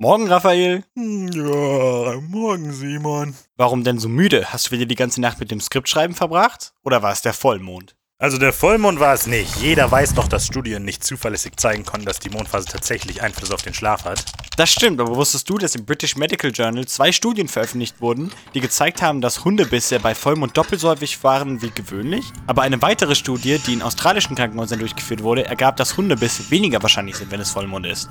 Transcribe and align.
Morgen, 0.00 0.28
Raphael. 0.28 0.84
Ja, 0.94 2.20
morgen, 2.20 2.72
Simon. 2.72 3.34
Warum 3.56 3.82
denn 3.82 3.98
so 3.98 4.08
müde? 4.08 4.52
Hast 4.52 4.68
du 4.68 4.70
wieder 4.70 4.86
die 4.86 4.94
ganze 4.94 5.20
Nacht 5.20 5.40
mit 5.40 5.50
dem 5.50 5.60
Skriptschreiben 5.60 6.14
verbracht? 6.14 6.72
Oder 6.84 7.02
war 7.02 7.10
es 7.10 7.20
der 7.22 7.32
Vollmond? 7.32 7.96
Also 8.20 8.38
der 8.38 8.52
Vollmond 8.52 9.00
war 9.00 9.12
es 9.14 9.26
nicht. 9.26 9.56
Jeder 9.56 9.90
weiß 9.90 10.14
doch, 10.14 10.28
dass 10.28 10.46
Studien 10.46 10.84
nicht 10.84 11.02
zuverlässig 11.02 11.56
zeigen 11.56 11.84
konnten, 11.84 12.06
dass 12.06 12.20
die 12.20 12.30
Mondphase 12.30 12.68
tatsächlich 12.68 13.22
Einfluss 13.22 13.50
auf 13.50 13.62
den 13.62 13.74
Schlaf 13.74 14.04
hat. 14.04 14.24
Das 14.56 14.70
stimmt, 14.70 15.00
aber 15.00 15.16
wusstest 15.16 15.50
du, 15.50 15.58
dass 15.58 15.74
im 15.74 15.84
British 15.84 16.14
Medical 16.14 16.52
Journal 16.52 16.86
zwei 16.86 17.10
Studien 17.10 17.48
veröffentlicht 17.48 18.00
wurden, 18.00 18.30
die 18.54 18.60
gezeigt 18.60 19.02
haben, 19.02 19.20
dass 19.20 19.44
Hundebisse 19.44 19.98
bei 19.98 20.14
Vollmond 20.14 20.56
doppelt 20.56 20.80
so 20.80 20.90
häufig 20.90 21.24
waren 21.24 21.60
wie 21.60 21.70
gewöhnlich? 21.70 22.24
Aber 22.46 22.62
eine 22.62 22.80
weitere 22.82 23.16
Studie, 23.16 23.58
die 23.66 23.72
in 23.72 23.82
australischen 23.82 24.36
Krankenhäusern 24.36 24.78
durchgeführt 24.78 25.24
wurde, 25.24 25.44
ergab, 25.44 25.76
dass 25.76 25.96
Hundebisse 25.96 26.52
weniger 26.52 26.80
wahrscheinlich 26.82 27.16
sind, 27.16 27.32
wenn 27.32 27.40
es 27.40 27.50
Vollmond 27.50 27.86
ist. 27.86 28.08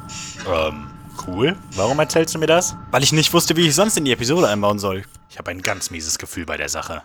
Ähm, 0.53 0.87
cool. 1.27 1.55
Warum 1.75 1.99
erzählst 1.99 2.35
du 2.35 2.39
mir 2.39 2.47
das? 2.47 2.75
Weil 2.91 3.03
ich 3.03 3.13
nicht 3.13 3.33
wusste, 3.33 3.55
wie 3.55 3.67
ich 3.67 3.75
sonst 3.75 3.97
in 3.97 4.05
die 4.05 4.11
Episode 4.11 4.47
einbauen 4.47 4.79
soll. 4.79 5.03
Ich 5.29 5.37
habe 5.37 5.51
ein 5.51 5.61
ganz 5.61 5.89
mieses 5.91 6.17
Gefühl 6.17 6.45
bei 6.45 6.57
der 6.57 6.69
Sache. 6.69 7.03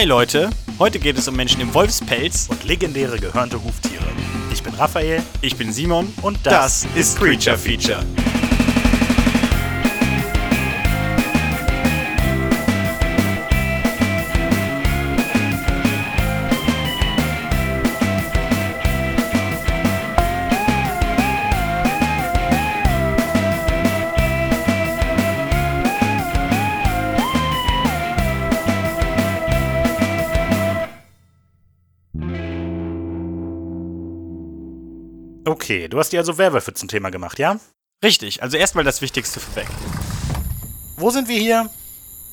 Hi 0.00 0.06
Leute, 0.06 0.48
heute 0.78 0.98
geht 0.98 1.18
es 1.18 1.28
um 1.28 1.36
Menschen 1.36 1.60
im 1.60 1.74
Wolfspelz. 1.74 2.46
Und 2.48 2.64
legendäre 2.64 3.18
gehörnte 3.18 3.62
Huftiere. 3.62 4.02
Ich 4.50 4.62
bin 4.62 4.72
Raphael. 4.72 5.22
Ich 5.42 5.56
bin 5.56 5.74
Simon 5.74 6.10
Und 6.22 6.38
das 6.42 6.86
ist 6.94 7.18
Creature 7.18 7.58
Feature. 7.58 8.02
Okay, 35.70 35.86
du 35.86 36.00
hast 36.00 36.10
dir 36.10 36.18
also 36.18 36.36
Werwölfe 36.36 36.74
zum 36.74 36.88
Thema 36.88 37.10
gemacht, 37.10 37.38
ja? 37.38 37.60
Richtig, 38.02 38.42
also 38.42 38.56
erstmal 38.56 38.82
das 38.82 39.02
Wichtigste 39.02 39.38
vorweg. 39.38 39.68
Wo 40.96 41.10
sind 41.10 41.28
wir 41.28 41.38
hier? 41.38 41.70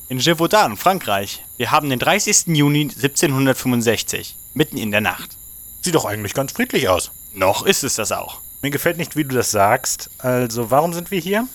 In 0.08 0.18
Gévaudan, 0.18 0.76
Frankreich. 0.76 1.44
Wir 1.56 1.70
haben 1.70 1.88
den 1.88 2.00
30. 2.00 2.48
Juni 2.48 2.80
1765, 2.80 4.34
mitten 4.54 4.76
in 4.76 4.90
der 4.90 5.02
Nacht. 5.02 5.36
Sieht 5.82 5.94
doch 5.94 6.04
eigentlich 6.04 6.34
ganz 6.34 6.50
friedlich 6.50 6.88
aus. 6.88 7.12
Noch 7.32 7.64
ist 7.64 7.84
es 7.84 7.94
das 7.94 8.10
auch. 8.10 8.40
Mir 8.60 8.70
gefällt 8.70 8.98
nicht, 8.98 9.14
wie 9.14 9.22
du 9.22 9.36
das 9.36 9.52
sagst. 9.52 10.10
Also, 10.18 10.72
warum 10.72 10.92
sind 10.92 11.12
wir 11.12 11.20
hier? 11.20 11.46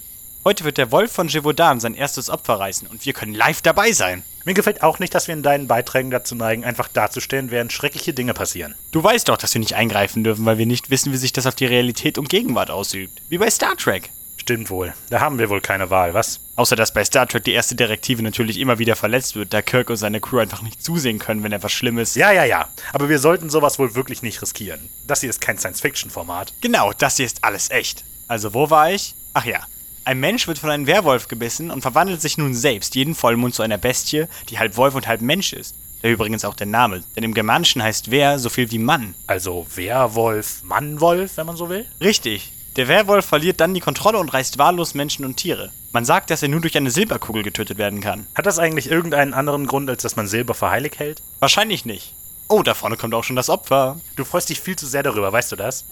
Heute 0.45 0.63
wird 0.63 0.77
der 0.77 0.89
Wolf 0.89 1.11
von 1.11 1.27
Gévaudan 1.27 1.81
sein 1.81 1.95
erstes 1.95 2.29
Opfer 2.29 2.61
reißen 2.61 2.87
und 2.87 3.05
wir 3.05 3.11
können 3.11 3.33
live 3.33 3.61
dabei 3.61 3.91
sein. 3.91 4.23
Mir 4.45 4.53
gefällt 4.53 4.83
auch 4.83 4.99
nicht, 4.99 5.15
dass 5.15 5.27
wir 5.27 5.33
in 5.33 5.43
deinen 5.43 5.67
Beiträgen 5.67 6.11
dazu 6.11 6.35
neigen, 6.35 6.65
einfach 6.65 6.89
dazustellen, 6.89 7.49
während 7.49 7.71
schreckliche 7.71 8.13
Dinge 8.13 8.33
passieren. 8.33 8.75
Du 8.91 9.01
weißt 9.01 9.29
doch, 9.29 9.37
dass 9.37 9.53
wir 9.53 9.59
nicht 9.59 9.75
eingreifen 9.75 10.23
dürfen, 10.23 10.45
weil 10.45 10.57
wir 10.57 10.65
nicht 10.65 10.89
wissen, 10.89 11.13
wie 11.13 11.17
sich 11.17 11.31
das 11.31 11.45
auf 11.45 11.55
die 11.55 11.65
Realität 11.65 12.17
und 12.17 12.27
Gegenwart 12.29 12.69
ausübt. 12.69 13.21
Wie 13.29 13.37
bei 13.37 13.49
Star 13.49 13.77
Trek. 13.77 14.09
Stimmt 14.35 14.69
wohl. 14.69 14.93
Da 15.09 15.21
haben 15.21 15.39
wir 15.39 15.49
wohl 15.49 15.61
keine 15.61 15.89
Wahl, 15.89 16.13
was? 16.13 16.41
Außer 16.57 16.75
dass 16.75 16.93
bei 16.93 17.05
Star 17.05 17.25
Trek 17.25 17.45
die 17.45 17.53
erste 17.53 17.75
Direktive 17.75 18.21
natürlich 18.21 18.59
immer 18.59 18.77
wieder 18.77 18.97
verletzt 18.97 19.37
wird, 19.37 19.53
da 19.53 19.61
Kirk 19.61 19.89
und 19.89 19.95
seine 19.95 20.19
Crew 20.19 20.39
einfach 20.39 20.61
nicht 20.61 20.83
zusehen 20.83 21.17
können, 21.17 21.43
wenn 21.43 21.53
etwas 21.53 21.71
Schlimmes. 21.71 22.15
Ja, 22.15 22.33
ja, 22.33 22.43
ja. 22.43 22.67
Aber 22.91 23.07
wir 23.07 23.19
sollten 23.19 23.49
sowas 23.49 23.79
wohl 23.79 23.95
wirklich 23.95 24.21
nicht 24.21 24.41
riskieren. 24.41 24.89
Das 25.07 25.21
hier 25.21 25.29
ist 25.29 25.39
kein 25.39 25.57
Science-Fiction-Format. 25.57 26.53
Genau, 26.59 26.91
das 26.91 27.15
hier 27.15 27.25
ist 27.25 27.45
alles 27.45 27.69
echt. 27.69 28.03
Also 28.27 28.53
wo 28.53 28.69
war 28.69 28.91
ich? 28.91 29.15
Ach 29.33 29.45
ja. 29.45 29.61
Ein 30.05 30.19
Mensch 30.19 30.47
wird 30.47 30.59
von 30.59 30.69
einem 30.69 30.85
Werwolf 30.85 31.29
gebissen 31.29 31.71
und 31.71 31.81
verwandelt 31.81 32.21
sich 32.21 32.37
nun 32.37 32.53
selbst 32.53 32.95
jeden 32.95 33.15
Vollmond 33.15 33.55
zu 33.55 33.63
einer 33.63 33.77
Bestie, 33.77 34.25
die 34.49 34.59
halb 34.59 34.75
Wolf 34.75 34.95
und 34.95 35.07
halb 35.07 35.21
Mensch 35.21 35.53
ist. 35.53 35.75
Der 36.01 36.11
übrigens 36.11 36.43
auch 36.43 36.55
der 36.55 36.67
Name, 36.67 37.03
denn 37.15 37.23
im 37.23 37.33
Germanischen 37.33 37.81
heißt 37.81 38.11
Wer 38.11 38.37
so 38.37 38.49
viel 38.49 38.69
wie 38.71 38.79
Mann. 38.79 39.15
Also 39.27 39.65
Werwolf, 39.75 40.61
Mannwolf, 40.63 41.37
wenn 41.37 41.45
man 41.45 41.55
so 41.55 41.69
will. 41.69 41.85
Richtig. 42.01 42.51
Der 42.75 42.89
Werwolf 42.89 43.25
verliert 43.25 43.61
dann 43.61 43.73
die 43.73 43.79
Kontrolle 43.79 44.17
und 44.17 44.33
reißt 44.33 44.57
wahllos 44.57 44.93
Menschen 44.93 45.23
und 45.23 45.37
Tiere. 45.37 45.71
Man 45.93 46.03
sagt, 46.03 46.31
dass 46.31 46.43
er 46.43 46.49
nur 46.49 46.59
durch 46.59 46.75
eine 46.75 46.91
Silberkugel 46.91 47.43
getötet 47.43 47.77
werden 47.77 48.01
kann. 48.01 48.27
Hat 48.35 48.45
das 48.45 48.59
eigentlich 48.59 48.91
irgendeinen 48.91 49.33
anderen 49.33 49.67
Grund, 49.67 49.89
als 49.89 50.01
dass 50.01 50.17
man 50.17 50.27
Silber 50.27 50.53
für 50.53 50.69
heilig 50.69 50.99
hält? 50.99 51.21
Wahrscheinlich 51.39 51.85
nicht. 51.85 52.13
Oh, 52.49 52.61
da 52.61 52.73
vorne 52.73 52.97
kommt 52.97 53.13
auch 53.13 53.23
schon 53.23 53.37
das 53.37 53.49
Opfer. 53.49 54.01
Du 54.17 54.25
freust 54.25 54.49
dich 54.49 54.59
viel 54.59 54.75
zu 54.75 54.85
sehr 54.85 55.03
darüber, 55.03 55.31
weißt 55.31 55.51
du 55.53 55.55
das? 55.55 55.85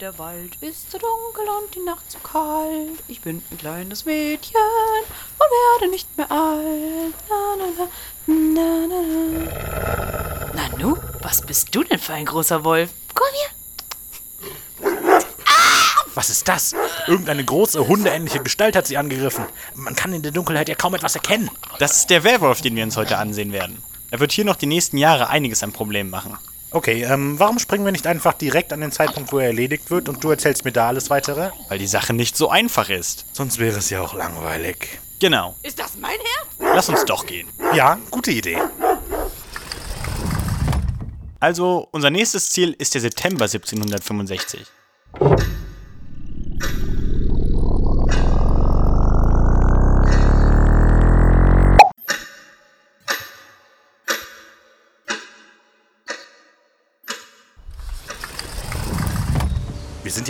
Der 0.00 0.18
Wald 0.18 0.56
ist 0.62 0.90
so 0.90 0.96
dunkel 0.96 1.44
und 1.62 1.74
die 1.74 1.80
Nacht 1.80 2.10
so 2.10 2.18
kalt. 2.20 3.02
Ich 3.06 3.20
bin 3.20 3.42
ein 3.50 3.58
kleines 3.58 4.06
Mädchen 4.06 4.56
und 5.34 5.78
werde 5.78 5.90
nicht 5.90 6.16
mehr 6.16 6.32
alt. 6.32 7.14
Na, 7.28 7.56
na, 7.58 7.66
na, 8.26 8.86
na, 8.86 8.96
na. 10.54 10.68
Nanu, 10.68 10.96
was 11.20 11.42
bist 11.42 11.74
du 11.74 11.84
denn 11.84 11.98
für 11.98 12.14
ein 12.14 12.24
großer 12.24 12.64
Wolf? 12.64 12.88
Komm 13.14 13.28
her. 14.80 15.20
Was 16.14 16.30
ist 16.30 16.48
das? 16.48 16.74
Irgendeine 17.06 17.44
große, 17.44 17.86
hundeähnliche 17.86 18.42
Gestalt 18.42 18.76
hat 18.76 18.86
sie 18.86 18.96
angegriffen. 18.96 19.44
Man 19.74 19.96
kann 19.96 20.14
in 20.14 20.22
der 20.22 20.32
Dunkelheit 20.32 20.70
ja 20.70 20.76
kaum 20.76 20.94
etwas 20.94 21.14
erkennen. 21.14 21.50
Das 21.78 21.98
ist 21.98 22.08
der 22.08 22.24
Werwolf, 22.24 22.62
den 22.62 22.74
wir 22.74 22.84
uns 22.84 22.96
heute 22.96 23.18
ansehen 23.18 23.52
werden. 23.52 23.82
Er 24.10 24.20
wird 24.20 24.32
hier 24.32 24.46
noch 24.46 24.56
die 24.56 24.64
nächsten 24.64 24.96
Jahre 24.96 25.28
einiges 25.28 25.62
an 25.62 25.72
Problemen 25.72 26.08
machen. 26.08 26.38
Okay, 26.72 27.02
ähm, 27.02 27.36
warum 27.36 27.58
springen 27.58 27.84
wir 27.84 27.90
nicht 27.90 28.06
einfach 28.06 28.32
direkt 28.34 28.72
an 28.72 28.80
den 28.80 28.92
Zeitpunkt, 28.92 29.32
wo 29.32 29.40
er 29.40 29.46
erledigt 29.46 29.90
wird 29.90 30.08
und 30.08 30.22
du 30.22 30.30
erzählst 30.30 30.64
mir 30.64 30.70
da 30.70 30.86
alles 30.86 31.10
weitere? 31.10 31.50
Weil 31.68 31.78
die 31.78 31.88
Sache 31.88 32.12
nicht 32.12 32.36
so 32.36 32.48
einfach 32.48 32.88
ist. 32.90 33.26
Sonst 33.32 33.58
wäre 33.58 33.78
es 33.78 33.90
ja 33.90 34.00
auch 34.00 34.14
langweilig. 34.14 35.00
Genau. 35.18 35.56
Ist 35.64 35.80
das 35.80 35.96
mein 35.98 36.12
Herz? 36.12 36.74
Lass 36.74 36.88
uns 36.88 37.04
doch 37.04 37.26
gehen. 37.26 37.48
Ja, 37.74 37.98
gute 38.12 38.30
Idee. 38.30 38.58
Also, 41.40 41.88
unser 41.90 42.10
nächstes 42.10 42.50
Ziel 42.50 42.76
ist 42.78 42.94
der 42.94 43.00
September 43.00 43.46
1765. 43.46 44.66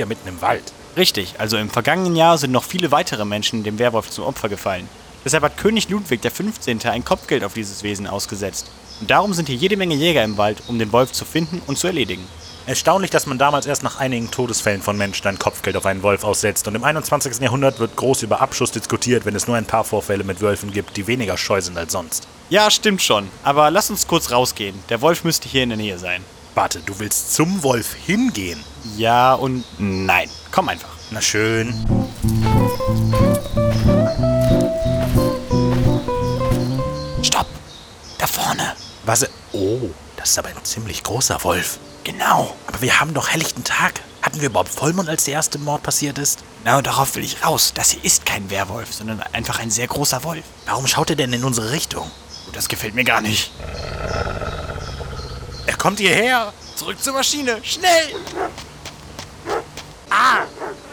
ja 0.01 0.07
mitten 0.07 0.29
im 0.29 0.43
Wald. 0.43 0.73
Richtig, 0.97 1.35
also 1.39 1.57
im 1.57 1.71
vergangenen 1.71 2.17
Jahr 2.17 2.37
sind 2.37 2.51
noch 2.51 2.65
viele 2.65 2.91
weitere 2.91 3.25
Menschen 3.25 3.63
dem 3.63 3.79
Werwolf 3.79 4.11
zum 4.11 4.25
Opfer 4.25 4.49
gefallen. 4.49 4.89
Deshalb 5.25 5.45
hat 5.45 5.57
König 5.57 5.89
Ludwig 5.89 6.23
XV. 6.23 6.67
ein 6.87 7.05
Kopfgeld 7.05 7.45
auf 7.45 7.55
dieses 7.55 7.83
Wesen 7.83 8.07
ausgesetzt. 8.07 8.71
Und 9.01 9.11
darum 9.11 9.33
sind 9.33 9.49
hier 9.49 9.57
jede 9.57 9.77
Menge 9.77 9.95
Jäger 9.95 10.25
im 10.25 10.37
Wald, 10.37 10.63
um 10.67 10.79
den 10.79 10.93
Wolf 10.93 11.13
zu 11.13 11.25
finden 11.25 11.63
und 11.67 11.79
zu 11.79 11.87
erledigen. 11.87 12.27
Erstaunlich, 12.67 13.11
dass 13.11 13.27
man 13.27 13.39
damals 13.39 13.67
erst 13.67 13.83
nach 13.83 13.99
einigen 13.99 14.31
Todesfällen 14.31 14.83
von 14.83 14.97
Menschen 14.97 15.27
ein 15.27 15.39
Kopfgeld 15.39 15.77
auf 15.77 15.87
einen 15.87 16.03
Wolf 16.03 16.25
aussetzt. 16.25 16.69
Und 16.69 16.75
im 16.75 16.85
21. 16.85 17.41
Jahrhundert 17.41 17.81
wird 17.81 17.97
groß 17.97 18.23
über 18.23 18.41
Abschuss 18.41 18.71
diskutiert, 18.71 19.25
wenn 19.25 19.35
es 19.35 19.47
nur 19.47 19.57
ein 19.57 19.65
paar 19.65 19.85
Vorfälle 19.85 20.25
mit 20.25 20.41
Wölfen 20.41 20.71
gibt, 20.71 20.97
die 20.97 21.07
weniger 21.07 21.37
scheu 21.37 21.61
sind 21.61 21.79
als 21.79 21.93
sonst. 21.93 22.29
Ja, 22.51 22.71
stimmt 22.71 23.03
schon. 23.03 23.29
Aber 23.43 23.71
lass 23.71 23.91
uns 23.91 24.07
kurz 24.07 24.31
rausgehen. 24.31 24.79
Der 24.89 25.01
Wolf 25.01 25.25
müsste 25.25 25.49
hier 25.49 25.63
in 25.63 25.71
der 25.71 25.79
Nähe 25.79 25.99
sein. 25.99 26.23
Warte, 26.61 26.81
du 26.81 26.99
willst 26.99 27.33
zum 27.33 27.63
Wolf 27.63 27.95
hingehen? 27.95 28.63
Ja 28.99 29.33
und 29.33 29.65
nein. 29.79 30.29
Komm 30.51 30.69
einfach. 30.69 30.91
Na 31.11 31.19
schön. 31.23 31.73
Stopp! 37.23 37.47
Da 38.19 38.27
vorne. 38.27 38.75
Was? 39.07 39.27
Oh, 39.55 39.89
das 40.17 40.33
ist 40.33 40.39
aber 40.39 40.51
ein 40.51 40.63
ziemlich 40.63 41.03
großer 41.03 41.43
Wolf. 41.45 41.79
Genau. 42.05 42.55
Aber 42.67 42.83
wir 42.83 43.01
haben 43.01 43.15
doch 43.15 43.31
helllichten 43.31 43.65
Tag. 43.65 44.03
Hatten 44.21 44.43
wir 44.43 44.51
überhaupt 44.51 44.69
Vollmond, 44.69 45.09
als 45.09 45.25
der 45.25 45.33
erste 45.33 45.59
Mord 45.59 45.83
passiert 45.83 46.19
ist? 46.19 46.41
Genau 46.65 46.83
darauf 46.83 47.15
will 47.17 47.25
ich 47.25 47.43
raus. 47.43 47.73
Das 47.75 47.93
hier 47.93 48.05
ist 48.05 48.27
kein 48.27 48.51
Werwolf, 48.51 48.93
sondern 48.93 49.23
einfach 49.33 49.61
ein 49.61 49.71
sehr 49.71 49.87
großer 49.87 50.25
Wolf. 50.25 50.45
Warum 50.67 50.87
schaut 50.87 51.09
er 51.09 51.17
denn 51.17 51.33
in 51.33 51.43
unsere 51.43 51.73
Richtung? 51.73 52.11
Das 52.53 52.69
gefällt 52.69 52.95
mir 52.95 53.05
gar 53.05 53.23
nicht. 53.23 53.51
Kommt 55.81 55.99
hierher. 55.99 56.53
Zurück 56.77 57.03
zur 57.03 57.15
Maschine. 57.15 57.59
Schnell! 57.65 58.15
Ah! 60.11 60.43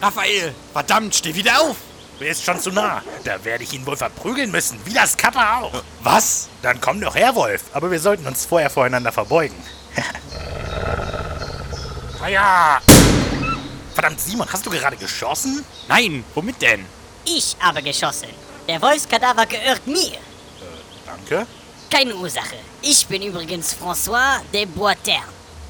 Raphael! 0.02 0.56
Verdammt, 0.72 1.14
steh 1.14 1.36
wieder 1.36 1.60
auf! 1.60 1.76
Er 2.22 2.30
ist 2.30 2.46
schon 2.46 2.58
zu 2.58 2.72
nah. 2.72 3.02
Da 3.26 3.44
werde 3.44 3.66
ich 3.66 3.74
ihn 3.74 3.86
wohl 3.86 3.98
verprügeln 3.98 4.50
müssen, 4.50 4.80
wie 4.86 4.94
das 4.94 5.18
Kappa 5.18 5.60
auch. 5.60 5.84
Was? 6.04 6.48
Dann 6.62 6.80
komm 6.80 7.02
doch 7.02 7.16
her, 7.16 7.36
Wolf. 7.36 7.64
Aber 7.74 7.92
wir 7.92 8.00
sollten 8.00 8.26
uns 8.26 8.46
vorher 8.46 8.70
voreinander 8.70 9.12
verbeugen. 9.12 9.58
Feuer! 12.18 12.82
Verdammt, 13.94 14.22
Simon, 14.22 14.48
hast 14.50 14.66
du 14.66 14.70
gerade 14.70 14.96
geschossen? 14.96 15.66
Nein, 15.90 16.24
womit 16.34 16.62
denn? 16.62 16.86
Ich 17.26 17.58
habe 17.60 17.84
geschossen. 17.84 18.30
Der 18.70 18.82
Wolfskadaver 18.82 19.48
gehört 19.48 19.86
mir. 19.86 20.18
Danke. 21.06 21.46
Keine 21.90 22.16
Ursache. 22.16 22.56
Ich 22.82 23.08
bin 23.08 23.22
übrigens 23.22 23.76
François 23.76 24.42
de 24.54 24.66
Boitern. 24.66 25.24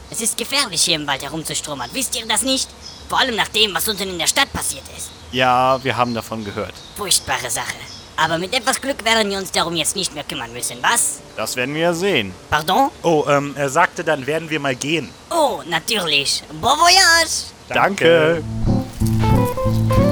Es 0.09 0.21
ist 0.21 0.37
gefährlich, 0.37 0.81
hier 0.83 0.95
im 0.95 1.05
Wald 1.05 1.23
herumzustromern. 1.23 1.89
Wisst 1.93 2.17
ihr 2.17 2.25
das 2.25 2.41
nicht? 2.41 2.69
Vor 3.07 3.19
allem 3.19 3.35
nach 3.35 3.49
dem, 3.49 3.73
was 3.75 3.87
unten 3.87 4.09
in 4.09 4.17
der 4.17 4.27
Stadt 4.27 4.51
passiert 4.51 4.83
ist. 4.97 5.09
Ja, 5.31 5.83
wir 5.83 5.95
haben 5.95 6.13
davon 6.13 6.43
gehört. 6.43 6.73
Furchtbare 6.95 7.49
Sache. 7.49 7.75
Aber 8.15 8.39
mit 8.39 8.53
etwas 8.53 8.81
Glück 8.81 9.05
werden 9.05 9.29
wir 9.29 9.37
uns 9.37 9.51
darum 9.51 9.75
jetzt 9.75 9.95
nicht 9.95 10.13
mehr 10.15 10.23
kümmern 10.23 10.51
müssen, 10.51 10.77
was? 10.81 11.19
Das 11.35 11.55
werden 11.55 11.75
wir 11.75 11.81
ja 11.81 11.93
sehen. 11.93 12.33
Pardon? 12.49 12.89
Oh, 13.03 13.23
ähm, 13.27 13.53
er 13.55 13.69
sagte, 13.69 14.03
dann 14.03 14.25
werden 14.25 14.49
wir 14.49 14.59
mal 14.59 14.75
gehen. 14.75 15.09
Oh, 15.29 15.61
natürlich. 15.67 16.41
Bon 16.59 16.77
voyage! 16.79 17.51
Danke. 17.69 18.43
Das 18.65 20.06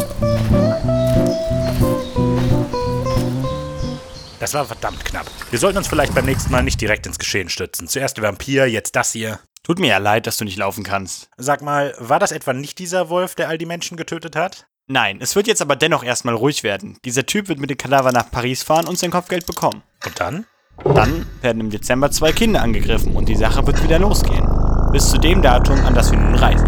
war 4.55 4.65
verdammt 4.65 5.05
knapp. 5.05 5.27
Wir 5.51 5.59
sollten 5.59 5.77
uns 5.77 5.87
vielleicht 5.87 6.15
beim 6.15 6.25
nächsten 6.25 6.51
Mal 6.51 6.63
nicht 6.63 6.81
direkt 6.81 7.05
ins 7.05 7.19
Geschehen 7.19 7.49
stützen. 7.49 7.87
Zuerst 7.87 8.17
der 8.17 8.23
Vampir, 8.23 8.67
jetzt 8.67 8.95
das 8.95 9.11
hier. 9.11 9.39
Tut 9.63 9.79
mir 9.79 9.87
ja 9.87 9.97
leid, 9.97 10.27
dass 10.27 10.37
du 10.37 10.45
nicht 10.45 10.57
laufen 10.57 10.83
kannst. 10.83 11.29
Sag 11.37 11.61
mal, 11.61 11.95
war 11.99 12.19
das 12.19 12.31
etwa 12.31 12.53
nicht 12.53 12.79
dieser 12.79 13.09
Wolf, 13.09 13.35
der 13.35 13.49
all 13.49 13.57
die 13.57 13.65
Menschen 13.65 13.97
getötet 13.97 14.35
hat? 14.35 14.67
Nein, 14.87 15.17
es 15.19 15.35
wird 15.35 15.47
jetzt 15.47 15.61
aber 15.61 15.75
dennoch 15.75 16.03
erstmal 16.03 16.35
ruhig 16.35 16.63
werden. 16.63 16.97
Dieser 17.03 17.25
Typ 17.25 17.47
wird 17.47 17.59
mit 17.59 17.71
dem 17.71 17.77
Kadaver 17.77 18.11
nach 18.11 18.29
Paris 18.29 18.63
fahren 18.63 18.87
und 18.87 18.99
sein 18.99 19.11
Kopfgeld 19.11 19.45
bekommen. 19.45 19.81
Und 20.05 20.19
dann? 20.19 20.45
Dann 20.83 21.25
werden 21.41 21.61
im 21.61 21.69
Dezember 21.71 22.11
zwei 22.11 22.31
Kinder 22.31 22.61
angegriffen 22.61 23.15
und 23.15 23.27
die 23.27 23.35
Sache 23.35 23.65
wird 23.65 23.81
wieder 23.83 23.97
losgehen. 23.97 24.47
Bis 24.91 25.09
zu 25.09 25.17
dem 25.17 25.41
Datum, 25.41 25.83
an 25.83 25.95
das 25.95 26.11
wir 26.11 26.19
nun 26.19 26.35
reisen. 26.35 26.67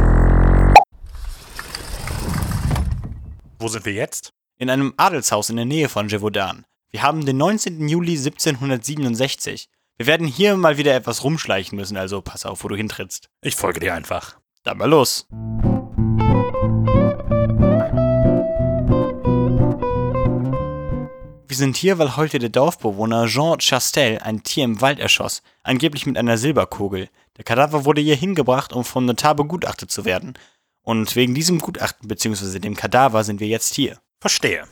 Wo 3.59 3.67
sind 3.67 3.85
wir 3.85 3.93
jetzt? 3.93 4.31
In 4.57 4.71
einem 4.71 4.93
Adelshaus 4.97 5.51
in 5.51 5.57
der 5.57 5.65
Nähe 5.65 5.87
von 5.87 6.07
Gévaudan. 6.07 6.65
Wir 6.89 7.03
haben 7.03 7.25
den 7.25 7.35
19. 7.35 7.89
Juli 7.89 8.13
1767. 8.13 9.67
Wir 9.97 10.07
werden 10.07 10.25
hier 10.25 10.55
mal 10.55 10.77
wieder 10.77 10.95
etwas 10.95 11.21
rumschleichen 11.21 11.75
müssen, 11.75 11.97
also 11.97 12.21
pass 12.21 12.45
auf, 12.45 12.63
wo 12.63 12.69
du 12.69 12.77
hintrittst. 12.77 13.29
Ich 13.41 13.55
folge 13.55 13.81
dir 13.81 13.93
einfach. 13.93 14.37
Dann 14.63 14.77
mal 14.77 14.89
los. 14.89 15.27
Wir 21.49 21.55
sind 21.57 21.75
hier, 21.75 21.97
weil 21.97 22.15
heute 22.15 22.39
der 22.39 22.49
Dorfbewohner 22.49 23.25
Jean 23.25 23.57
Chastel 23.59 24.19
ein 24.19 24.43
Tier 24.43 24.63
im 24.63 24.79
Wald 24.79 24.99
erschoss, 24.99 25.41
angeblich 25.63 26.05
mit 26.05 26.17
einer 26.17 26.37
Silberkugel. 26.37 27.09
Der 27.35 27.43
Kadaver 27.43 27.83
wurde 27.83 27.99
hier 27.99 28.15
hingebracht, 28.15 28.71
um 28.71 28.85
vom 28.85 29.05
Notar 29.05 29.35
begutachtet 29.35 29.91
zu 29.91 30.05
werden. 30.05 30.35
Und 30.83 31.17
wegen 31.17 31.35
diesem 31.35 31.59
Gutachten 31.59 32.07
bzw. 32.07 32.59
dem 32.59 32.75
Kadaver 32.75 33.25
sind 33.25 33.41
wir 33.41 33.47
jetzt 33.47 33.75
hier. 33.75 33.99
Verstehe. 34.21 34.65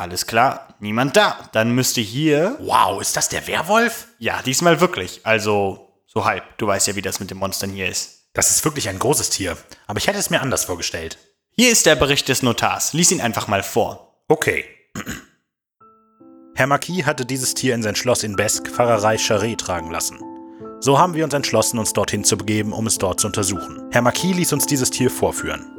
Alles 0.00 0.26
klar, 0.26 0.76
niemand 0.80 1.14
da. 1.14 1.50
Dann 1.52 1.74
müsste 1.74 2.00
hier. 2.00 2.56
Wow, 2.60 3.02
ist 3.02 3.18
das 3.18 3.28
der 3.28 3.46
Werwolf? 3.46 4.06
Ja, 4.18 4.40
diesmal 4.40 4.80
wirklich. 4.80 5.20
Also, 5.24 5.92
so 6.06 6.24
halb. 6.24 6.42
Du 6.56 6.66
weißt 6.66 6.86
ja, 6.86 6.96
wie 6.96 7.02
das 7.02 7.20
mit 7.20 7.30
den 7.30 7.36
Monstern 7.36 7.68
hier 7.68 7.86
ist. 7.86 8.30
Das 8.32 8.50
ist 8.50 8.64
wirklich 8.64 8.88
ein 8.88 8.98
großes 8.98 9.28
Tier. 9.28 9.58
Aber 9.86 9.98
ich 9.98 10.06
hätte 10.06 10.18
es 10.18 10.30
mir 10.30 10.40
anders 10.40 10.64
vorgestellt. 10.64 11.18
Hier 11.50 11.70
ist 11.70 11.84
der 11.84 11.96
Bericht 11.96 12.30
des 12.30 12.42
Notars. 12.42 12.94
Lies 12.94 13.10
ihn 13.10 13.20
einfach 13.20 13.46
mal 13.46 13.62
vor. 13.62 14.24
Okay. 14.26 14.64
Herr 16.54 16.66
Marquis 16.66 17.04
hatte 17.04 17.26
dieses 17.26 17.52
Tier 17.52 17.74
in 17.74 17.82
sein 17.82 17.94
Schloss 17.94 18.22
in 18.22 18.36
Besque, 18.36 18.70
Pfarrerei 18.70 19.18
Charret, 19.18 19.60
tragen 19.60 19.90
lassen. 19.90 20.18
So 20.80 20.98
haben 20.98 21.12
wir 21.12 21.24
uns 21.24 21.34
entschlossen, 21.34 21.78
uns 21.78 21.92
dorthin 21.92 22.24
zu 22.24 22.38
begeben, 22.38 22.72
um 22.72 22.86
es 22.86 22.96
dort 22.96 23.20
zu 23.20 23.26
untersuchen. 23.26 23.82
Herr 23.90 24.00
Marquis 24.00 24.34
ließ 24.34 24.54
uns 24.54 24.64
dieses 24.64 24.88
Tier 24.88 25.10
vorführen. 25.10 25.76